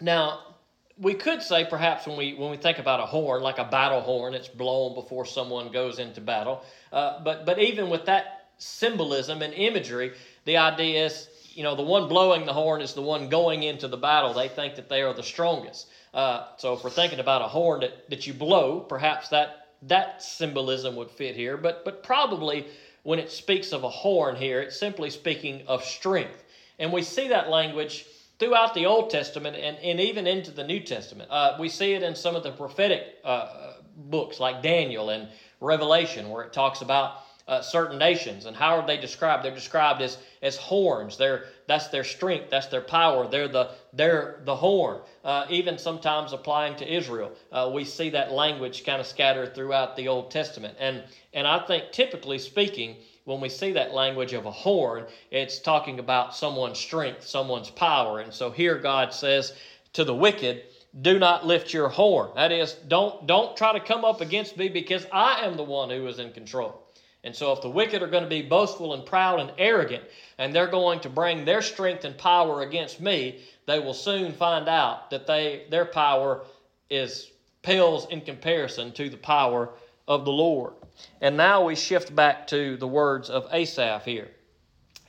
Now, 0.00 0.54
we 0.98 1.14
could 1.14 1.42
say 1.42 1.64
perhaps 1.64 2.06
when 2.06 2.16
we 2.16 2.34
when 2.34 2.52
we 2.52 2.56
think 2.56 2.78
about 2.78 3.00
a 3.00 3.06
horn 3.06 3.42
like 3.42 3.58
a 3.58 3.64
battle 3.64 4.00
horn 4.00 4.32
it's 4.32 4.46
blown 4.46 4.94
before 4.94 5.26
someone 5.26 5.72
goes 5.72 5.98
into 5.98 6.20
battle 6.20 6.62
uh, 6.92 7.18
but 7.24 7.44
but 7.44 7.58
even 7.58 7.90
with 7.90 8.04
that 8.04 8.50
symbolism 8.58 9.42
and 9.42 9.52
imagery 9.54 10.12
the 10.44 10.56
idea 10.56 11.04
is 11.06 11.28
you 11.54 11.62
know, 11.62 11.74
the 11.74 11.82
one 11.82 12.08
blowing 12.08 12.46
the 12.46 12.52
horn 12.52 12.80
is 12.80 12.94
the 12.94 13.02
one 13.02 13.28
going 13.28 13.62
into 13.62 13.88
the 13.88 13.96
battle. 13.96 14.34
They 14.34 14.48
think 14.48 14.76
that 14.76 14.88
they 14.88 15.02
are 15.02 15.14
the 15.14 15.22
strongest. 15.22 15.88
Uh, 16.12 16.46
so 16.58 16.74
if 16.74 16.84
we're 16.84 16.90
thinking 16.90 17.20
about 17.20 17.42
a 17.42 17.48
horn 17.48 17.80
that, 17.80 18.10
that 18.10 18.26
you 18.26 18.34
blow, 18.34 18.80
perhaps 18.80 19.28
that 19.30 19.68
that 19.82 20.22
symbolism 20.22 20.96
would 20.96 21.10
fit 21.10 21.34
here. 21.34 21.56
But 21.56 21.84
but 21.84 22.02
probably 22.02 22.66
when 23.02 23.18
it 23.18 23.30
speaks 23.30 23.72
of 23.72 23.84
a 23.84 23.88
horn 23.88 24.36
here, 24.36 24.60
it's 24.60 24.78
simply 24.78 25.10
speaking 25.10 25.62
of 25.66 25.84
strength. 25.84 26.42
And 26.78 26.92
we 26.92 27.02
see 27.02 27.28
that 27.28 27.50
language 27.50 28.06
throughout 28.38 28.74
the 28.74 28.86
Old 28.86 29.10
Testament 29.10 29.56
and, 29.56 29.76
and 29.78 30.00
even 30.00 30.26
into 30.26 30.50
the 30.50 30.64
New 30.64 30.80
Testament. 30.80 31.30
Uh, 31.30 31.56
we 31.60 31.68
see 31.68 31.92
it 31.92 32.02
in 32.02 32.14
some 32.14 32.34
of 32.34 32.42
the 32.42 32.50
prophetic 32.50 33.02
uh, 33.22 33.74
books 33.96 34.40
like 34.40 34.62
Daniel 34.62 35.10
and 35.10 35.28
Revelation, 35.60 36.30
where 36.30 36.42
it 36.44 36.52
talks 36.52 36.80
about 36.80 37.18
uh, 37.46 37.60
certain 37.60 37.98
nations. 37.98 38.46
And 38.46 38.56
how 38.56 38.76
are 38.76 38.86
they 38.86 38.96
described? 38.96 39.44
They're 39.44 39.54
described 39.54 40.00
as, 40.00 40.18
as 40.42 40.56
horns. 40.56 41.16
They're, 41.16 41.44
that's 41.66 41.88
their 41.88 42.04
strength. 42.04 42.50
That's 42.50 42.66
their 42.68 42.80
power. 42.80 43.28
They're 43.28 43.48
the, 43.48 43.70
they're 43.92 44.40
the 44.44 44.56
horn. 44.56 45.00
Uh, 45.22 45.46
even 45.50 45.78
sometimes 45.78 46.32
applying 46.32 46.76
to 46.76 46.90
Israel, 46.90 47.32
uh, 47.52 47.70
we 47.72 47.84
see 47.84 48.10
that 48.10 48.32
language 48.32 48.84
kind 48.84 49.00
of 49.00 49.06
scattered 49.06 49.54
throughout 49.54 49.96
the 49.96 50.08
Old 50.08 50.30
Testament. 50.30 50.76
And, 50.78 51.02
and 51.32 51.46
I 51.46 51.58
think, 51.66 51.92
typically 51.92 52.38
speaking, 52.38 52.96
when 53.24 53.40
we 53.40 53.48
see 53.48 53.72
that 53.72 53.94
language 53.94 54.32
of 54.32 54.46
a 54.46 54.50
horn, 54.50 55.04
it's 55.30 55.58
talking 55.58 55.98
about 55.98 56.34
someone's 56.34 56.78
strength, 56.78 57.26
someone's 57.26 57.70
power. 57.70 58.20
And 58.20 58.32
so 58.32 58.50
here 58.50 58.78
God 58.78 59.12
says 59.12 59.54
to 59.94 60.04
the 60.04 60.14
wicked, 60.14 60.62
do 61.00 61.18
not 61.18 61.44
lift 61.44 61.72
your 61.72 61.88
horn. 61.88 62.30
That 62.36 62.52
is, 62.52 62.74
don't, 62.74 63.26
don't 63.26 63.56
try 63.56 63.72
to 63.72 63.80
come 63.80 64.04
up 64.04 64.20
against 64.20 64.56
me 64.56 64.68
because 64.68 65.06
I 65.12 65.44
am 65.44 65.56
the 65.56 65.64
one 65.64 65.90
who 65.90 66.06
is 66.06 66.18
in 66.18 66.32
control. 66.32 66.83
And 67.24 67.34
so, 67.34 67.52
if 67.52 67.62
the 67.62 67.70
wicked 67.70 68.02
are 68.02 68.06
going 68.06 68.22
to 68.22 68.28
be 68.28 68.42
boastful 68.42 68.92
and 68.92 69.04
proud 69.06 69.40
and 69.40 69.50
arrogant, 69.56 70.04
and 70.36 70.54
they're 70.54 70.66
going 70.66 71.00
to 71.00 71.08
bring 71.08 71.44
their 71.44 71.62
strength 71.62 72.04
and 72.04 72.16
power 72.16 72.60
against 72.60 73.00
me, 73.00 73.40
they 73.66 73.80
will 73.80 73.94
soon 73.94 74.32
find 74.32 74.68
out 74.68 75.10
that 75.10 75.26
they 75.26 75.64
their 75.70 75.86
power 75.86 76.44
is 76.90 77.30
pales 77.62 78.06
in 78.10 78.20
comparison 78.20 78.92
to 78.92 79.08
the 79.08 79.16
power 79.16 79.70
of 80.06 80.26
the 80.26 80.32
Lord. 80.32 80.74
And 81.22 81.36
now 81.36 81.64
we 81.64 81.74
shift 81.74 82.14
back 82.14 82.46
to 82.48 82.76
the 82.76 82.86
words 82.86 83.30
of 83.30 83.48
Asaph 83.50 84.04
here. 84.04 84.30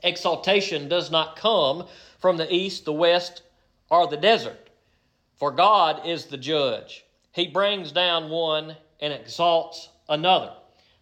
Exaltation 0.01 0.87
does 0.87 1.11
not 1.11 1.35
come 1.35 1.85
from 2.19 2.37
the 2.37 2.51
east, 2.53 2.85
the 2.85 2.93
west, 2.93 3.41
or 3.89 4.07
the 4.07 4.17
desert, 4.17 4.69
for 5.35 5.51
God 5.51 6.05
is 6.05 6.27
the 6.27 6.37
judge. 6.37 7.03
He 7.33 7.47
brings 7.47 7.91
down 7.91 8.29
one 8.29 8.77
and 9.01 9.11
exalts 9.11 9.89
another. 10.07 10.53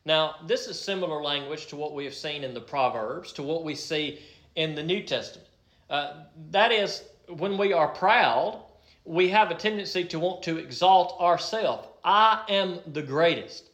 Now, 0.05 0.35
this 0.45 0.67
is 0.67 0.79
similar 0.79 1.21
language 1.21 1.67
to 1.67 1.75
what 1.75 1.93
we 1.93 2.03
have 2.03 2.13
seen 2.13 2.43
in 2.43 2.53
the 2.53 2.61
Proverbs, 2.61 3.31
to 3.33 3.43
what 3.43 3.63
we 3.63 3.75
see 3.75 4.19
in 4.55 4.75
the 4.75 4.83
New 4.83 5.01
Testament. 5.03 5.47
Uh, 5.89 6.23
that 6.51 6.71
is, 6.71 7.03
when 7.27 7.57
we 7.57 7.71
are 7.71 7.87
proud, 7.87 8.61
we 9.05 9.29
have 9.29 9.51
a 9.51 9.55
tendency 9.55 10.03
to 10.05 10.19
want 10.19 10.43
to 10.43 10.57
exalt 10.57 11.19
ourselves. 11.21 11.87
I 12.03 12.43
am 12.49 12.79
the 12.87 13.01
greatest. 13.01 13.69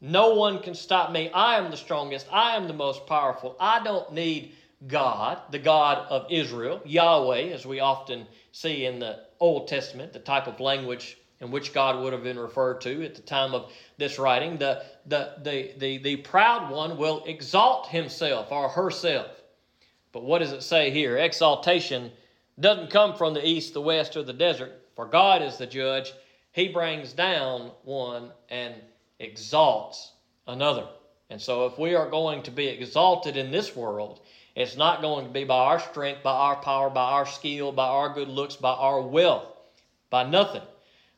No 0.00 0.34
one 0.34 0.60
can 0.60 0.74
stop 0.74 1.12
me. 1.12 1.30
I 1.30 1.58
am 1.58 1.70
the 1.70 1.76
strongest. 1.76 2.26
I 2.32 2.56
am 2.56 2.66
the 2.66 2.74
most 2.74 3.06
powerful. 3.06 3.56
I 3.58 3.82
don't 3.82 4.12
need 4.12 4.52
God, 4.86 5.40
the 5.50 5.60
God 5.60 6.06
of 6.10 6.26
Israel, 6.30 6.80
Yahweh, 6.84 7.50
as 7.52 7.64
we 7.64 7.78
often 7.78 8.26
see 8.50 8.84
in 8.84 8.98
the 8.98 9.20
Old 9.38 9.68
Testament, 9.68 10.12
the 10.12 10.18
type 10.18 10.46
of 10.46 10.58
language 10.58 11.18
in 11.42 11.50
which 11.50 11.74
God 11.74 12.00
would 12.00 12.12
have 12.12 12.22
been 12.22 12.38
referred 12.38 12.80
to 12.82 13.04
at 13.04 13.16
the 13.16 13.20
time 13.20 13.52
of 13.52 13.72
this 13.98 14.16
writing, 14.16 14.58
the, 14.58 14.84
the, 15.06 15.34
the, 15.42 15.72
the, 15.76 15.98
the 15.98 16.16
proud 16.16 16.70
one 16.70 16.96
will 16.96 17.24
exalt 17.24 17.88
himself 17.88 18.52
or 18.52 18.68
herself. 18.68 19.42
But 20.12 20.22
what 20.22 20.38
does 20.38 20.52
it 20.52 20.62
say 20.62 20.90
here? 20.90 21.16
Exaltation 21.16 22.12
doesn't 22.60 22.90
come 22.90 23.16
from 23.16 23.34
the 23.34 23.44
east, 23.44 23.74
the 23.74 23.80
west, 23.80 24.16
or 24.16 24.22
the 24.22 24.32
desert, 24.32 24.72
for 24.94 25.04
God 25.04 25.42
is 25.42 25.56
the 25.56 25.66
judge. 25.66 26.12
He 26.52 26.68
brings 26.68 27.12
down 27.12 27.72
one 27.82 28.30
and 28.48 28.74
exalts 29.18 30.12
another. 30.46 30.86
And 31.28 31.40
so, 31.40 31.66
if 31.66 31.78
we 31.78 31.94
are 31.94 32.10
going 32.10 32.42
to 32.44 32.50
be 32.50 32.66
exalted 32.68 33.36
in 33.36 33.50
this 33.50 33.74
world, 33.74 34.20
it's 34.54 34.76
not 34.76 35.00
going 35.00 35.24
to 35.24 35.32
be 35.32 35.44
by 35.44 35.56
our 35.56 35.80
strength, 35.80 36.22
by 36.22 36.32
our 36.32 36.56
power, 36.56 36.90
by 36.90 37.10
our 37.12 37.26
skill, 37.26 37.72
by 37.72 37.86
our 37.86 38.12
good 38.12 38.28
looks, 38.28 38.54
by 38.54 38.72
our 38.72 39.00
wealth, 39.00 39.46
by 40.10 40.24
nothing. 40.24 40.62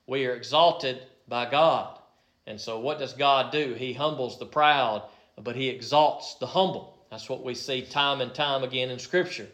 We 0.07 0.27
are 0.27 0.35
exalted 0.35 1.03
by 1.29 1.51
God. 1.51 1.99
And 2.47 2.61
so, 2.61 2.79
what 2.79 2.99
does 2.99 3.15
God 3.15 3.53
do? 3.53 3.75
He 3.75 3.95
humbles 3.95 4.39
the 4.39 4.47
proud, 4.47 5.03
but 5.43 5.57
He 5.57 5.69
exalts 5.69 6.35
the 6.35 6.47
humble. 6.47 6.99
That's 7.11 7.29
what 7.29 7.45
we 7.45 7.55
see 7.55 7.83
time 7.83 8.21
and 8.21 8.35
time 8.35 8.65
again 8.65 8.91
in 8.91 8.99
Scripture. 8.99 9.49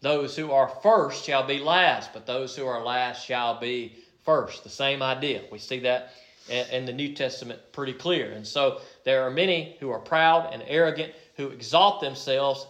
Those 0.00 0.36
who 0.36 0.52
are 0.52 0.68
first 0.68 1.24
shall 1.24 1.44
be 1.44 1.58
last, 1.58 2.12
but 2.12 2.26
those 2.26 2.54
who 2.54 2.66
are 2.66 2.84
last 2.84 3.26
shall 3.26 3.58
be 3.58 3.96
first. 4.24 4.62
The 4.62 4.70
same 4.70 5.02
idea. 5.02 5.42
We 5.50 5.58
see 5.58 5.80
that 5.80 6.12
in 6.48 6.86
the 6.86 6.92
New 6.92 7.14
Testament 7.14 7.60
pretty 7.72 7.92
clear. 7.92 8.30
And 8.32 8.46
so, 8.46 8.80
there 9.04 9.24
are 9.24 9.30
many 9.30 9.76
who 9.80 9.90
are 9.90 9.98
proud 9.98 10.52
and 10.52 10.62
arrogant 10.66 11.12
who 11.36 11.48
exalt 11.48 12.00
themselves 12.00 12.66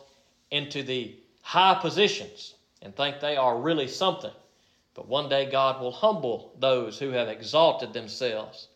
into 0.51 0.83
the 0.83 1.15
high 1.43 1.79
positions 1.81 2.55
and 2.81 2.97
think 2.97 3.21
they 3.21 3.37
are 3.37 3.59
really 3.59 3.89
something. 3.89 4.33
But 4.99 5.07
one 5.07 5.29
day 5.29 5.49
God 5.49 5.81
will 5.81 5.93
humble 5.93 6.53
those 6.59 6.99
who 6.99 7.11
have 7.11 7.29
exalted 7.29 7.93
themselves. 7.93 8.67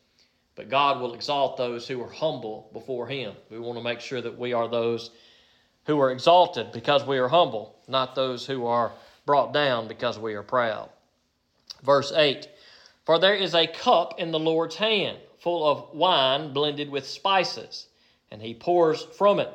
But 0.55 0.69
God 0.69 1.01
will 1.01 1.15
exalt 1.15 1.57
those 1.57 1.89
who 1.89 2.01
are 2.01 2.13
humble 2.13 2.71
before 2.73 3.09
Him. 3.09 3.35
We 3.51 3.59
want 3.59 3.77
to 3.77 3.83
make 3.83 3.99
sure 3.99 4.21
that 4.21 4.39
we 4.39 4.53
are 4.53 4.69
those 4.69 5.11
who 5.87 5.99
are 6.01 6.13
exalted 6.13 6.71
because 6.71 7.05
we 7.05 7.19
are 7.19 7.27
humble, 7.27 7.75
not 7.89 8.15
those 8.15 8.47
who 8.47 8.67
are 8.67 8.93
brought 9.27 9.53
down 9.53 9.89
because 9.89 10.17
we 10.17 10.35
are 10.35 10.45
proud. 10.45 10.91
Verse 11.83 12.13
8 12.13 12.49
For 13.05 13.19
there 13.19 13.35
is 13.35 13.57
a 13.57 13.67
cup 13.67 14.21
in 14.21 14.31
the 14.31 14.39
Lord's 14.39 14.77
hand, 14.77 15.19
full 15.41 15.69
of 15.69 15.93
wine 15.93 16.53
blended 16.53 16.89
with 16.89 17.05
spices, 17.05 17.89
and 18.31 18.41
He 18.41 18.55
pours 18.55 19.03
from 19.03 19.41
it. 19.41 19.51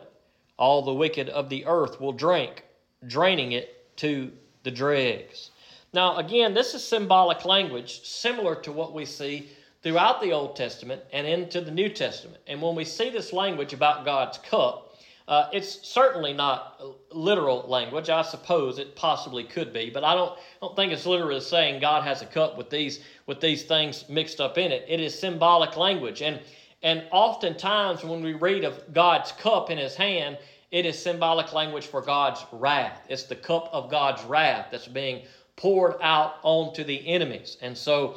All 0.57 0.81
the 0.81 0.93
wicked 0.93 1.29
of 1.29 1.47
the 1.47 1.65
earth 1.65 2.01
will 2.01 2.11
drink, 2.11 2.65
draining 3.07 3.53
it 3.53 3.95
to 3.99 4.33
the 4.63 4.71
dregs. 4.71 5.51
Now, 5.93 6.17
again, 6.17 6.53
this 6.53 6.73
is 6.73 6.83
symbolic 6.83 7.45
language 7.45 8.01
similar 8.03 8.55
to 8.55 8.71
what 8.71 8.93
we 8.93 9.05
see 9.05 9.49
throughout 9.81 10.21
the 10.21 10.33
Old 10.33 10.55
Testament 10.55 11.01
and 11.13 11.25
into 11.25 11.61
the 11.61 11.71
New 11.71 11.89
Testament. 11.89 12.41
And 12.47 12.61
when 12.61 12.75
we 12.75 12.83
see 12.83 13.09
this 13.09 13.31
language 13.31 13.73
about 13.73 14.05
God's 14.05 14.37
cup, 14.39 14.87
uh, 15.27 15.49
it's 15.51 15.85
certainly 15.85 16.31
not 16.31 16.81
literal 17.11 17.65
language. 17.67 18.09
I 18.09 18.21
suppose 18.21 18.79
it 18.79 18.95
possibly 18.95 19.43
could 19.43 19.73
be, 19.73 19.89
but 19.89 20.03
I 20.03 20.15
don't, 20.15 20.37
don't 20.61 20.75
think 20.75 20.93
it's 20.93 21.05
literally 21.05 21.41
saying 21.41 21.81
God 21.81 22.03
has 22.03 22.21
a 22.21 22.25
cup 22.25 22.57
with 22.57 22.69
these 22.69 23.01
with 23.25 23.41
these 23.41 23.63
things 23.63 24.07
mixed 24.07 24.39
up 24.39 24.57
in 24.57 24.71
it. 24.71 24.85
It 24.87 25.01
is 25.01 25.17
symbolic 25.19 25.75
language, 25.75 26.21
and 26.21 26.39
and 26.81 27.03
oftentimes 27.11 28.05
when 28.05 28.23
we 28.23 28.35
read 28.35 28.63
of 28.63 28.93
God's 28.93 29.33
cup 29.33 29.69
in 29.69 29.77
His 29.77 29.95
hand, 29.95 30.37
it 30.71 30.85
is 30.85 30.97
symbolic 30.97 31.51
language 31.51 31.87
for 31.87 32.01
God's 32.01 32.45
wrath. 32.53 33.05
It's 33.09 33.23
the 33.23 33.35
cup 33.35 33.69
of 33.73 33.91
God's 33.91 34.23
wrath 34.23 34.67
that's 34.71 34.87
being 34.87 35.23
poured 35.57 35.95
out 36.01 36.35
onto 36.43 36.83
the 36.83 37.05
enemies. 37.07 37.57
And 37.61 37.77
so 37.77 38.15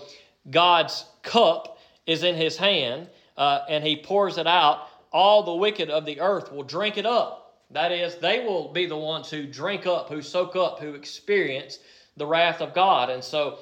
God's 0.51 1.07
cup 1.23 1.79
is 2.07 2.23
in 2.23 2.37
his 2.37 2.57
hand, 2.57 3.09
uh, 3.37 3.61
and 3.69 3.85
he 3.85 3.97
pours 3.97 4.39
it 4.39 4.47
out. 4.47 4.87
All 5.13 5.43
the 5.43 5.55
wicked 5.55 5.91
of 5.91 6.07
the 6.07 6.21
earth 6.21 6.53
will 6.53 6.63
drink 6.63 6.97
it 6.97 7.07
up. 7.07 7.57
That 7.73 7.93
is, 7.93 8.17
they 8.17 8.41
will 8.41 8.73
be 8.73 8.87
the 8.87 8.97
ones 8.97 9.31
who 9.31 9.47
drink 9.47 9.87
up, 9.87 10.09
who 10.09 10.23
soak 10.23 10.55
up, 10.55 10.79
who 10.79 10.95
experience 10.95 11.79
the 12.17 12.27
wrath 12.27 12.61
of 12.61 12.75
God. 12.75 13.11
And 13.11 13.23
so 13.23 13.59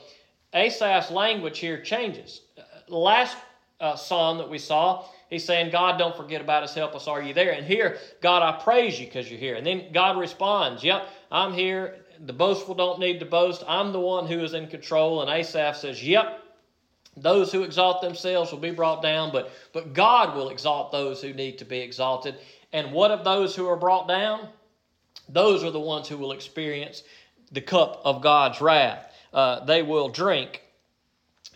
Asaph's 0.54 1.10
language 1.10 1.58
here 1.58 1.80
changes. 1.80 2.42
Last 2.88 3.36
uh, 3.80 3.96
psalm 3.96 4.38
that 4.38 4.48
we 4.48 4.58
saw, 4.58 5.04
he's 5.28 5.44
saying, 5.44 5.70
God, 5.70 5.98
don't 5.98 6.16
forget 6.16 6.40
about 6.40 6.62
us, 6.62 6.74
help 6.74 6.94
us, 6.94 7.06
are 7.06 7.22
you 7.22 7.34
there? 7.34 7.52
And 7.52 7.66
here, 7.66 7.98
God, 8.22 8.42
I 8.42 8.60
praise 8.62 8.98
you 8.98 9.06
because 9.06 9.30
you're 9.30 9.38
here. 9.38 9.56
And 9.56 9.66
then 9.66 9.92
God 9.92 10.18
responds, 10.18 10.82
Yep, 10.82 11.06
I'm 11.30 11.52
here 11.52 11.96
the 12.24 12.32
boastful 12.32 12.74
don't 12.74 13.00
need 13.00 13.20
to 13.20 13.26
boast. 13.26 13.62
I'm 13.66 13.92
the 13.92 14.00
one 14.00 14.26
who 14.26 14.40
is 14.40 14.54
in 14.54 14.68
control. 14.68 15.22
And 15.22 15.30
Asaph 15.30 15.76
says, 15.76 16.04
Yep, 16.04 16.42
those 17.16 17.52
who 17.52 17.62
exalt 17.62 18.00
themselves 18.02 18.52
will 18.52 18.58
be 18.58 18.70
brought 18.70 19.02
down, 19.02 19.32
but, 19.32 19.50
but 19.72 19.92
God 19.92 20.36
will 20.36 20.50
exalt 20.50 20.92
those 20.92 21.20
who 21.20 21.32
need 21.32 21.58
to 21.58 21.64
be 21.64 21.78
exalted. 21.78 22.36
And 22.72 22.92
what 22.92 23.10
of 23.10 23.24
those 23.24 23.56
who 23.56 23.66
are 23.68 23.76
brought 23.76 24.08
down? 24.08 24.48
Those 25.28 25.64
are 25.64 25.70
the 25.70 25.80
ones 25.80 26.08
who 26.08 26.16
will 26.16 26.32
experience 26.32 27.02
the 27.52 27.60
cup 27.60 28.00
of 28.04 28.22
God's 28.22 28.60
wrath. 28.60 29.12
Uh, 29.32 29.64
they 29.64 29.82
will 29.82 30.08
drink, 30.08 30.62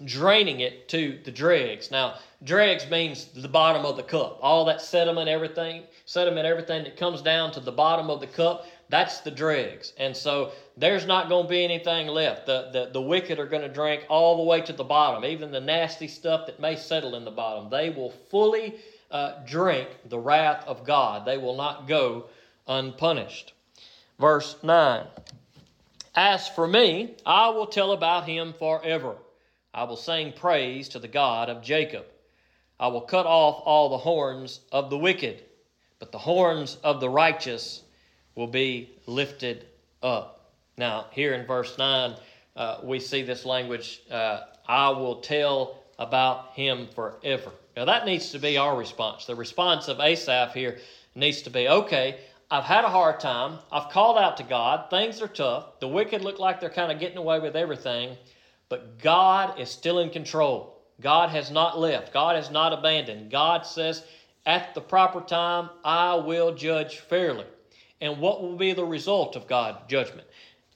draining 0.05 0.61
it 0.61 0.89
to 0.91 1.19
the 1.25 1.31
dregs. 1.31 1.91
Now, 1.91 2.17
dregs 2.45 2.89
means 2.91 3.27
the 3.27 3.49
bottom 3.49 3.87
of 3.87 3.97
the 3.97 4.03
cup. 4.03 4.39
All 4.43 4.65
that 4.67 4.83
sediment, 4.83 5.29
everything, 5.29 5.85
sediment, 6.07 6.47
everything 6.47 6.85
that 6.85 6.97
comes 6.97 7.23
down 7.23 7.53
to 7.53 7.61
the 7.61 7.73
bottom 7.73 8.11
of 8.11 8.21
the 8.21 8.27
cup, 8.27 8.67
that's 8.93 9.21
the 9.21 9.31
dregs. 9.31 9.95
And 9.97 10.15
so 10.15 10.53
there's 10.77 11.07
not 11.07 11.31
going 11.31 11.45
to 11.45 11.49
be 11.49 11.65
anything 11.65 12.09
left. 12.09 12.45
The, 12.45 12.69
the, 12.75 12.91
the 12.93 13.01
wicked 13.01 13.39
are 13.39 13.47
going 13.47 13.63
to 13.63 13.73
drink 13.73 14.05
all 14.11 14.37
the 14.37 14.43
way 14.43 14.61
to 14.61 14.73
the 14.75 14.85
bottom, 14.85 15.25
even 15.25 15.51
the 15.51 15.63
nasty 15.63 16.07
stuff 16.07 16.45
that 16.45 16.61
may 16.61 16.77
settle 16.77 17.15
in 17.15 17.25
the 17.25 17.31
bottom. 17.31 17.71
They 17.71 17.89
will 17.89 18.11
fully 18.11 18.75
uh, 19.11 19.45
drink 19.47 19.89
the 20.11 20.19
wrath 20.19 20.65
of 20.67 20.85
God, 20.85 21.25
they 21.25 21.39
will 21.39 21.57
not 21.57 21.89
go 21.89 22.27
unpunished. 22.69 23.55
Verse 24.19 24.57
9 24.63 25.07
As 26.15 26.47
for 26.49 26.69
me, 26.69 27.15
I 27.25 27.49
will 27.49 27.69
tell 27.69 27.93
about 27.93 28.29
him 28.29 28.53
forever. 28.59 29.17
I 29.73 29.85
will 29.85 29.97
sing 29.97 30.35
praise 30.35 30.91
to 30.91 30.99
the 30.99 31.09
God 31.09 31.49
of 31.49 31.63
Jacob. 31.63 32.05
I 32.79 32.89
will 32.89 33.01
cut 33.01 33.25
off 33.25 33.63
all 33.65 33.89
the 33.89 33.97
horns 33.97 34.61
of 34.71 34.91
the 34.91 34.99
wicked, 34.99 35.43
but 35.99 36.13
the 36.13 36.19
horns 36.19 36.77
of 36.85 37.01
the 37.01 37.09
righteous 37.09 37.83
will 38.35 38.47
be 38.47 38.91
lifted 39.07 39.67
up. 40.03 40.51
Now, 40.77 41.07
here 41.11 41.35
in 41.35 41.47
verse 41.47 41.77
9, 41.79 42.15
uh, 42.57 42.79
we 42.83 42.99
see 42.99 43.23
this 43.23 43.45
language 43.45 44.03
uh, 44.11 44.41
I 44.67 44.91
will 44.91 45.17
tell 45.17 45.83
about 45.99 46.53
him 46.55 46.89
forever. 46.95 47.53
Now, 47.77 47.85
that 47.87 48.07
needs 48.07 48.31
to 48.31 48.39
be 48.39 48.59
our 48.59 48.77
response. 48.77 49.27
The 49.27 49.35
response 49.35 49.89
of 49.89 50.01
Asaph 50.01 50.53
here 50.55 50.79
needs 51.15 51.43
to 51.43 51.51
be 51.51 51.69
okay, 51.69 52.19
I've 52.53 52.65
had 52.65 52.85
a 52.85 52.91
hard 52.91 53.19
time. 53.19 53.61
I've 53.73 53.89
called 53.89 54.19
out 54.19 54.37
to 54.37 54.43
God. 54.43 54.91
Things 54.91 55.23
are 55.23 55.27
tough. 55.27 55.81
The 55.81 55.89
wicked 55.89 56.23
look 56.23 56.39
like 56.39 56.61
they're 56.61 56.69
kind 56.69 56.93
of 56.93 57.01
getting 57.01 57.17
away 57.17 57.41
with 57.41 57.57
everything, 57.57 58.15
but 58.69 58.99
God 58.99 59.59
is 59.59 59.71
still 59.71 60.01
in 60.01 60.11
control. 60.11 60.83
God 61.01 61.31
has 61.31 61.51
not 61.51 61.79
left. 61.79 62.13
God 62.13 62.37
has 62.37 62.51
not 62.51 62.75
abandoned. 62.75 63.31
God 63.31 63.65
says, 63.65 64.05
at 64.45 64.75
the 64.75 64.83
proper 64.83 65.23
time, 65.23 65.71
I 65.83 66.17
will 66.17 66.55
judge 66.55 66.99
fairly. 66.99 67.47
And 68.03 68.19
what 68.19 68.43
will 68.43 68.57
be 68.57 68.73
the 68.73 68.85
result 68.85 69.37
of 69.37 69.47
God's 69.47 69.79
judgment? 69.87 70.27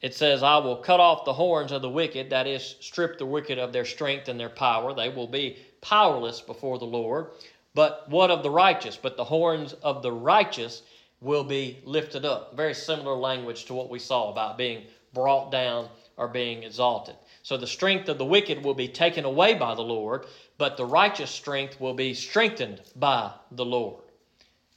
It 0.01 0.15
says, 0.15 0.45
I 0.45 0.59
will 0.59 0.77
cut 0.77 1.01
off 1.01 1.25
the 1.25 1.33
horns 1.33 1.73
of 1.73 1.83
the 1.83 1.91
wicked, 1.91 2.31
that 2.31 2.47
is, 2.47 2.77
strip 2.79 3.19
the 3.19 3.27
wicked 3.27 3.59
of 3.59 3.73
their 3.73 3.85
strength 3.85 4.29
and 4.29 4.39
their 4.39 4.49
power. 4.49 4.95
They 4.95 5.09
will 5.09 5.27
be 5.27 5.57
powerless 5.81 6.41
before 6.41 6.79
the 6.79 6.85
Lord. 6.85 7.33
But 7.75 8.09
what 8.09 8.31
of 8.31 8.45
the 8.45 8.51
righteous? 8.51 8.97
But 8.97 9.17
the 9.17 9.25
horns 9.25 9.73
of 9.73 10.03
the 10.03 10.13
righteous 10.13 10.83
will 11.21 11.43
be 11.43 11.79
lifted 11.85 12.25
up. 12.25 12.57
Very 12.57 12.75
similar 12.75 13.17
language 13.17 13.65
to 13.65 13.75
what 13.75 13.91
we 13.91 13.99
saw 13.99 14.31
about 14.31 14.57
being 14.57 14.85
brought 15.13 15.51
down 15.51 15.89
or 16.17 16.29
being 16.29 16.63
exalted. 16.63 17.17
So 17.43 17.57
the 17.57 17.67
strength 17.67 18.09
of 18.09 18.19
the 18.19 18.25
wicked 18.25 18.63
will 18.63 18.75
be 18.75 18.87
taken 18.87 19.25
away 19.25 19.55
by 19.55 19.75
the 19.75 19.83
Lord, 19.83 20.27
but 20.59 20.77
the 20.77 20.87
righteous 20.87 21.33
strength 21.33 21.81
will 21.81 21.95
be 21.95 22.15
strengthened 22.15 22.83
by 22.95 23.33
the 23.51 23.65
Lord. 23.65 24.06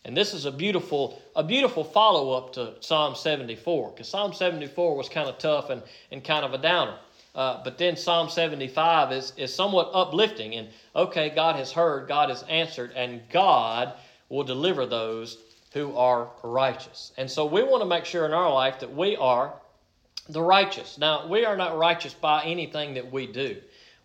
And 0.06 0.16
this 0.16 0.34
is 0.34 0.46
a 0.46 0.52
beautiful, 0.52 1.22
a 1.36 1.44
beautiful 1.44 1.84
follow 1.84 2.32
up 2.32 2.54
to 2.54 2.74
Psalm 2.80 3.16
74, 3.16 3.92
because 3.92 4.08
Psalm 4.08 4.34
74 4.34 4.96
was 4.96 5.10
kind 5.10 5.28
of 5.28 5.38
tough 5.38 5.70
and, 5.70 5.82
and 6.12 6.24
kind 6.24 6.46
of 6.46 6.54
a 6.54 6.58
downer. 6.58 6.98
Uh, 7.36 7.62
but 7.64 7.78
then 7.78 7.96
Psalm 7.96 8.30
75 8.30 9.12
is, 9.12 9.34
is 9.38 9.54
somewhat 9.54 9.92
uplifting. 9.94 10.56
And 10.56 10.70
okay, 10.96 11.30
God 11.30 11.56
has 11.58 11.72
heard, 11.72 12.08
God 12.08 12.30
has 12.30 12.44
answered, 12.44 12.92
and 12.96 13.22
God 13.32 13.94
will 14.30 14.44
deliver 14.44 14.86
those 14.86 15.38
who 15.74 15.96
are 15.96 16.30
righteous. 16.44 17.12
And 17.18 17.30
so 17.30 17.46
we 17.46 17.62
want 17.64 17.82
to 17.82 17.88
make 17.88 18.06
sure 18.06 18.26
in 18.26 18.34
our 18.34 18.52
life 18.52 18.80
that 18.80 18.94
we 18.94 19.16
are 19.18 19.54
the 20.28 20.42
righteous. 20.42 20.98
Now, 20.98 21.28
we 21.28 21.46
are 21.46 21.58
not 21.58 21.78
righteous 21.78 22.14
by 22.14 22.44
anything 22.44 22.94
that 22.96 23.12
we 23.12 23.28
do. 23.28 23.58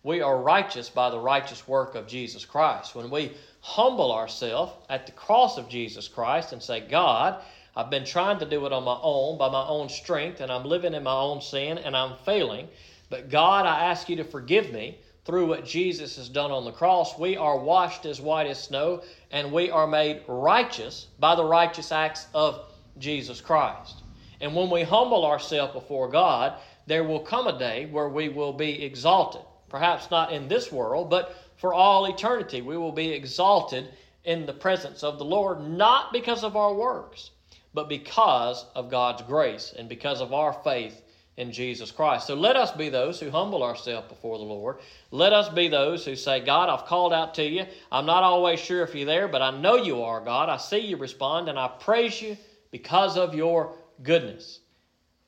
We 0.05 0.21
are 0.21 0.37
righteous 0.37 0.87
by 0.87 1.09
the 1.09 1.17
righteous 1.17 1.67
work 1.67 1.95
of 1.95 2.05
Jesus 2.05 2.45
Christ. 2.45 2.93
When 2.93 3.09
we 3.09 3.31
humble 3.61 4.11
ourselves 4.11 4.71
at 4.87 5.07
the 5.07 5.11
cross 5.11 5.57
of 5.57 5.67
Jesus 5.67 6.07
Christ 6.07 6.53
and 6.53 6.61
say, 6.61 6.81
God, 6.81 7.41
I've 7.75 7.89
been 7.89 8.05
trying 8.05 8.37
to 8.37 8.45
do 8.45 8.67
it 8.67 8.71
on 8.71 8.83
my 8.83 8.99
own, 9.01 9.39
by 9.39 9.49
my 9.49 9.65
own 9.65 9.89
strength, 9.89 10.41
and 10.41 10.51
I'm 10.51 10.63
living 10.63 10.93
in 10.93 11.01
my 11.01 11.15
own 11.15 11.41
sin, 11.41 11.79
and 11.79 11.97
I'm 11.97 12.17
failing. 12.23 12.67
But 13.09 13.31
God, 13.31 13.65
I 13.65 13.85
ask 13.85 14.07
you 14.07 14.15
to 14.17 14.23
forgive 14.23 14.71
me 14.71 14.99
through 15.25 15.47
what 15.47 15.65
Jesus 15.65 16.17
has 16.17 16.29
done 16.29 16.51
on 16.51 16.65
the 16.65 16.71
cross. 16.71 17.17
We 17.17 17.35
are 17.35 17.57
washed 17.57 18.05
as 18.05 18.21
white 18.21 18.45
as 18.45 18.61
snow, 18.61 19.01
and 19.31 19.51
we 19.51 19.71
are 19.71 19.87
made 19.87 20.21
righteous 20.27 21.07
by 21.17 21.33
the 21.33 21.45
righteous 21.45 21.91
acts 21.91 22.27
of 22.35 22.71
Jesus 22.99 23.41
Christ. 23.41 24.03
And 24.39 24.53
when 24.53 24.69
we 24.69 24.83
humble 24.83 25.25
ourselves 25.25 25.73
before 25.73 26.09
God, 26.09 26.59
there 26.85 27.03
will 27.03 27.21
come 27.21 27.47
a 27.47 27.57
day 27.57 27.87
where 27.87 28.09
we 28.09 28.29
will 28.29 28.53
be 28.53 28.83
exalted. 28.83 29.41
Perhaps 29.75 30.09
not 30.09 30.31
in 30.31 30.47
this 30.47 30.71
world, 30.71 31.09
but 31.09 31.35
for 31.57 31.73
all 31.73 32.05
eternity. 32.05 32.61
We 32.61 32.77
will 32.77 32.93
be 32.93 33.11
exalted 33.11 33.89
in 34.23 34.45
the 34.45 34.53
presence 34.53 35.03
of 35.03 35.17
the 35.17 35.25
Lord, 35.25 35.67
not 35.67 36.13
because 36.13 36.45
of 36.45 36.55
our 36.55 36.73
works, 36.73 37.31
but 37.73 37.89
because 37.89 38.67
of 38.73 38.89
God's 38.89 39.23
grace 39.23 39.73
and 39.77 39.89
because 39.89 40.21
of 40.21 40.31
our 40.31 40.53
faith 40.63 41.01
in 41.35 41.51
Jesus 41.51 41.91
Christ. 41.91 42.25
So 42.25 42.35
let 42.35 42.55
us 42.55 42.71
be 42.71 42.87
those 42.87 43.19
who 43.19 43.29
humble 43.29 43.63
ourselves 43.63 44.07
before 44.07 44.37
the 44.37 44.45
Lord. 44.45 44.77
Let 45.11 45.33
us 45.33 45.49
be 45.49 45.67
those 45.67 46.05
who 46.05 46.15
say, 46.15 46.39
God, 46.39 46.69
I've 46.69 46.87
called 46.87 47.11
out 47.11 47.33
to 47.33 47.43
you. 47.43 47.65
I'm 47.91 48.05
not 48.05 48.23
always 48.23 48.61
sure 48.61 48.81
if 48.81 48.95
you're 48.95 49.05
there, 49.05 49.27
but 49.27 49.41
I 49.41 49.51
know 49.59 49.75
you 49.75 50.03
are, 50.03 50.21
God. 50.21 50.47
I 50.47 50.55
see 50.55 50.79
you 50.79 50.95
respond, 50.95 51.49
and 51.49 51.59
I 51.59 51.67
praise 51.67 52.21
you 52.21 52.37
because 52.71 53.17
of 53.17 53.35
your 53.35 53.75
goodness. 54.01 54.61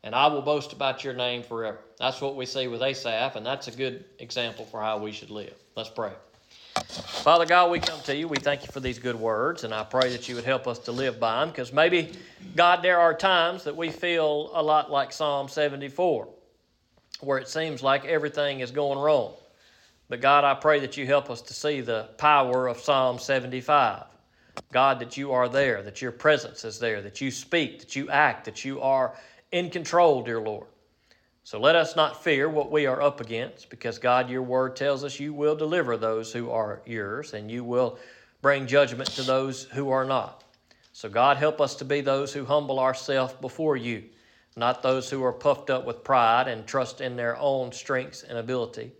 And 0.08 0.15
I 0.15 0.28
will 0.28 0.41
boast 0.41 0.72
about 0.72 1.04
your 1.04 1.13
name 1.13 1.43
forever. 1.43 1.80
That's 2.00 2.22
what 2.22 2.38
we 2.38 2.46
see 2.46 2.70
with 2.70 2.82
Asaph, 2.82 3.36
and 3.36 3.46
that's 3.46 3.67
a 3.67 3.72
good 3.72 4.06
example 4.20 4.63
for 4.63 4.80
how 4.80 5.00
we 5.00 5.12
should 5.12 5.30
live. 5.30 5.54
Let's 5.76 5.89
pray. 5.89 6.13
Father 6.86 7.46
God, 7.46 7.72
we 7.72 7.82
come 7.82 8.00
to 8.04 8.15
you. 8.15 8.30
We 8.30 8.38
thank 8.38 8.62
you 8.62 8.70
for 8.72 8.80
these 8.80 9.00
good 9.00 9.17
words, 9.17 9.65
and 9.65 9.74
I 9.74 9.84
pray 9.84 10.10
that 10.12 10.30
you 10.30 10.36
would 10.36 10.46
help 10.46 10.65
us 10.65 10.80
to 10.80 10.93
live 10.93 11.20
by 11.20 11.41
them 11.41 11.50
because 11.50 11.74
maybe, 11.74 12.13
God, 12.56 12.82
there 12.82 12.98
are 12.98 13.13
times 13.13 13.65
that 13.65 13.76
we 13.76 13.89
feel 13.89 14.50
a 14.54 14.63
lot 14.63 14.89
like 14.89 15.12
Psalm 15.12 15.50
74, 15.50 16.30
where 17.20 17.38
it 17.38 17.50
seems 17.50 17.84
like 17.84 18.06
everything 18.06 18.62
is 18.62 18.72
going 18.72 18.98
wrong. 18.98 19.34
But 20.08 20.22
God, 20.22 20.46
I 20.46 20.54
pray 20.54 20.80
that 20.80 20.96
you 20.96 21.06
help 21.06 21.30
us 21.30 21.41
to 21.41 21.54
see 21.54 21.82
the 21.82 22.08
power 22.17 22.70
of 22.70 22.80
Psalm 22.80 23.20
75. 23.20 24.04
God, 24.72 25.00
that 25.00 25.17
you 25.17 25.34
are 25.34 25.50
there, 25.50 25.84
that 25.84 26.02
your 26.02 26.12
presence 26.12 26.63
is 26.63 26.80
there, 26.80 27.02
that 27.02 27.22
you 27.22 27.30
speak, 27.30 27.80
that 27.80 27.96
you 27.96 28.10
act, 28.10 28.46
that 28.46 28.65
you 28.65 28.82
are 28.82 29.13
in 29.52 29.70
control, 29.70 30.24
dear 30.24 30.42
Lord. 30.42 30.68
So 31.44 31.60
let 31.60 31.76
us 31.76 31.96
not 31.96 32.24
fear 32.24 32.50
what 32.50 32.72
we 32.72 32.88
are 32.88 33.02
up 33.02 33.22
against, 33.22 33.70
because 33.70 34.00
God, 34.00 34.30
your 34.30 34.42
word 34.42 34.76
tells 34.76 35.04
us 35.04 35.20
you 35.20 35.34
will 35.34 35.56
deliver 35.56 35.96
those 35.96 36.34
who 36.34 36.52
are 36.52 36.82
yours, 36.86 37.34
and 37.34 37.50
you 37.50 37.64
will 37.64 37.98
bring 38.42 38.68
judgment 38.68 39.10
to 39.12 39.22
those 39.22 39.64
who 39.64 39.90
are 39.90 40.04
not. 40.04 40.44
So, 40.92 41.08
God, 41.08 41.38
help 41.38 41.62
us 41.62 41.76
to 41.76 41.86
be 41.86 42.02
those 42.02 42.34
who 42.34 42.44
humble 42.44 42.80
ourselves 42.80 43.34
before 43.40 43.78
you, 43.78 44.04
not 44.56 44.82
those 44.82 45.10
who 45.10 45.24
are 45.24 45.32
puffed 45.32 45.70
up 45.70 45.86
with 45.86 46.04
pride 46.04 46.48
and 46.48 46.66
trust 46.66 47.02
in 47.02 47.16
their 47.16 47.38
own 47.38 47.72
strengths 47.72 48.24
and 48.24 48.40
ability, 48.40 48.92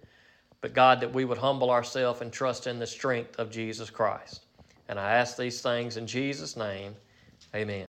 but 0.62 0.74
God, 0.74 1.02
that 1.02 1.14
we 1.14 1.26
would 1.26 1.40
humble 1.40 1.72
ourselves 1.72 2.22
and 2.22 2.32
trust 2.32 2.68
in 2.68 2.78
the 2.78 2.88
strength 2.88 3.38
of 3.40 3.50
Jesus 3.50 3.90
Christ. 3.90 4.46
And 4.88 5.00
I 5.00 5.14
ask 5.14 5.38
these 5.38 5.60
things 5.60 5.98
in 5.98 6.08
Jesus' 6.08 6.56
name. 6.56 6.96
Amen. 7.56 7.87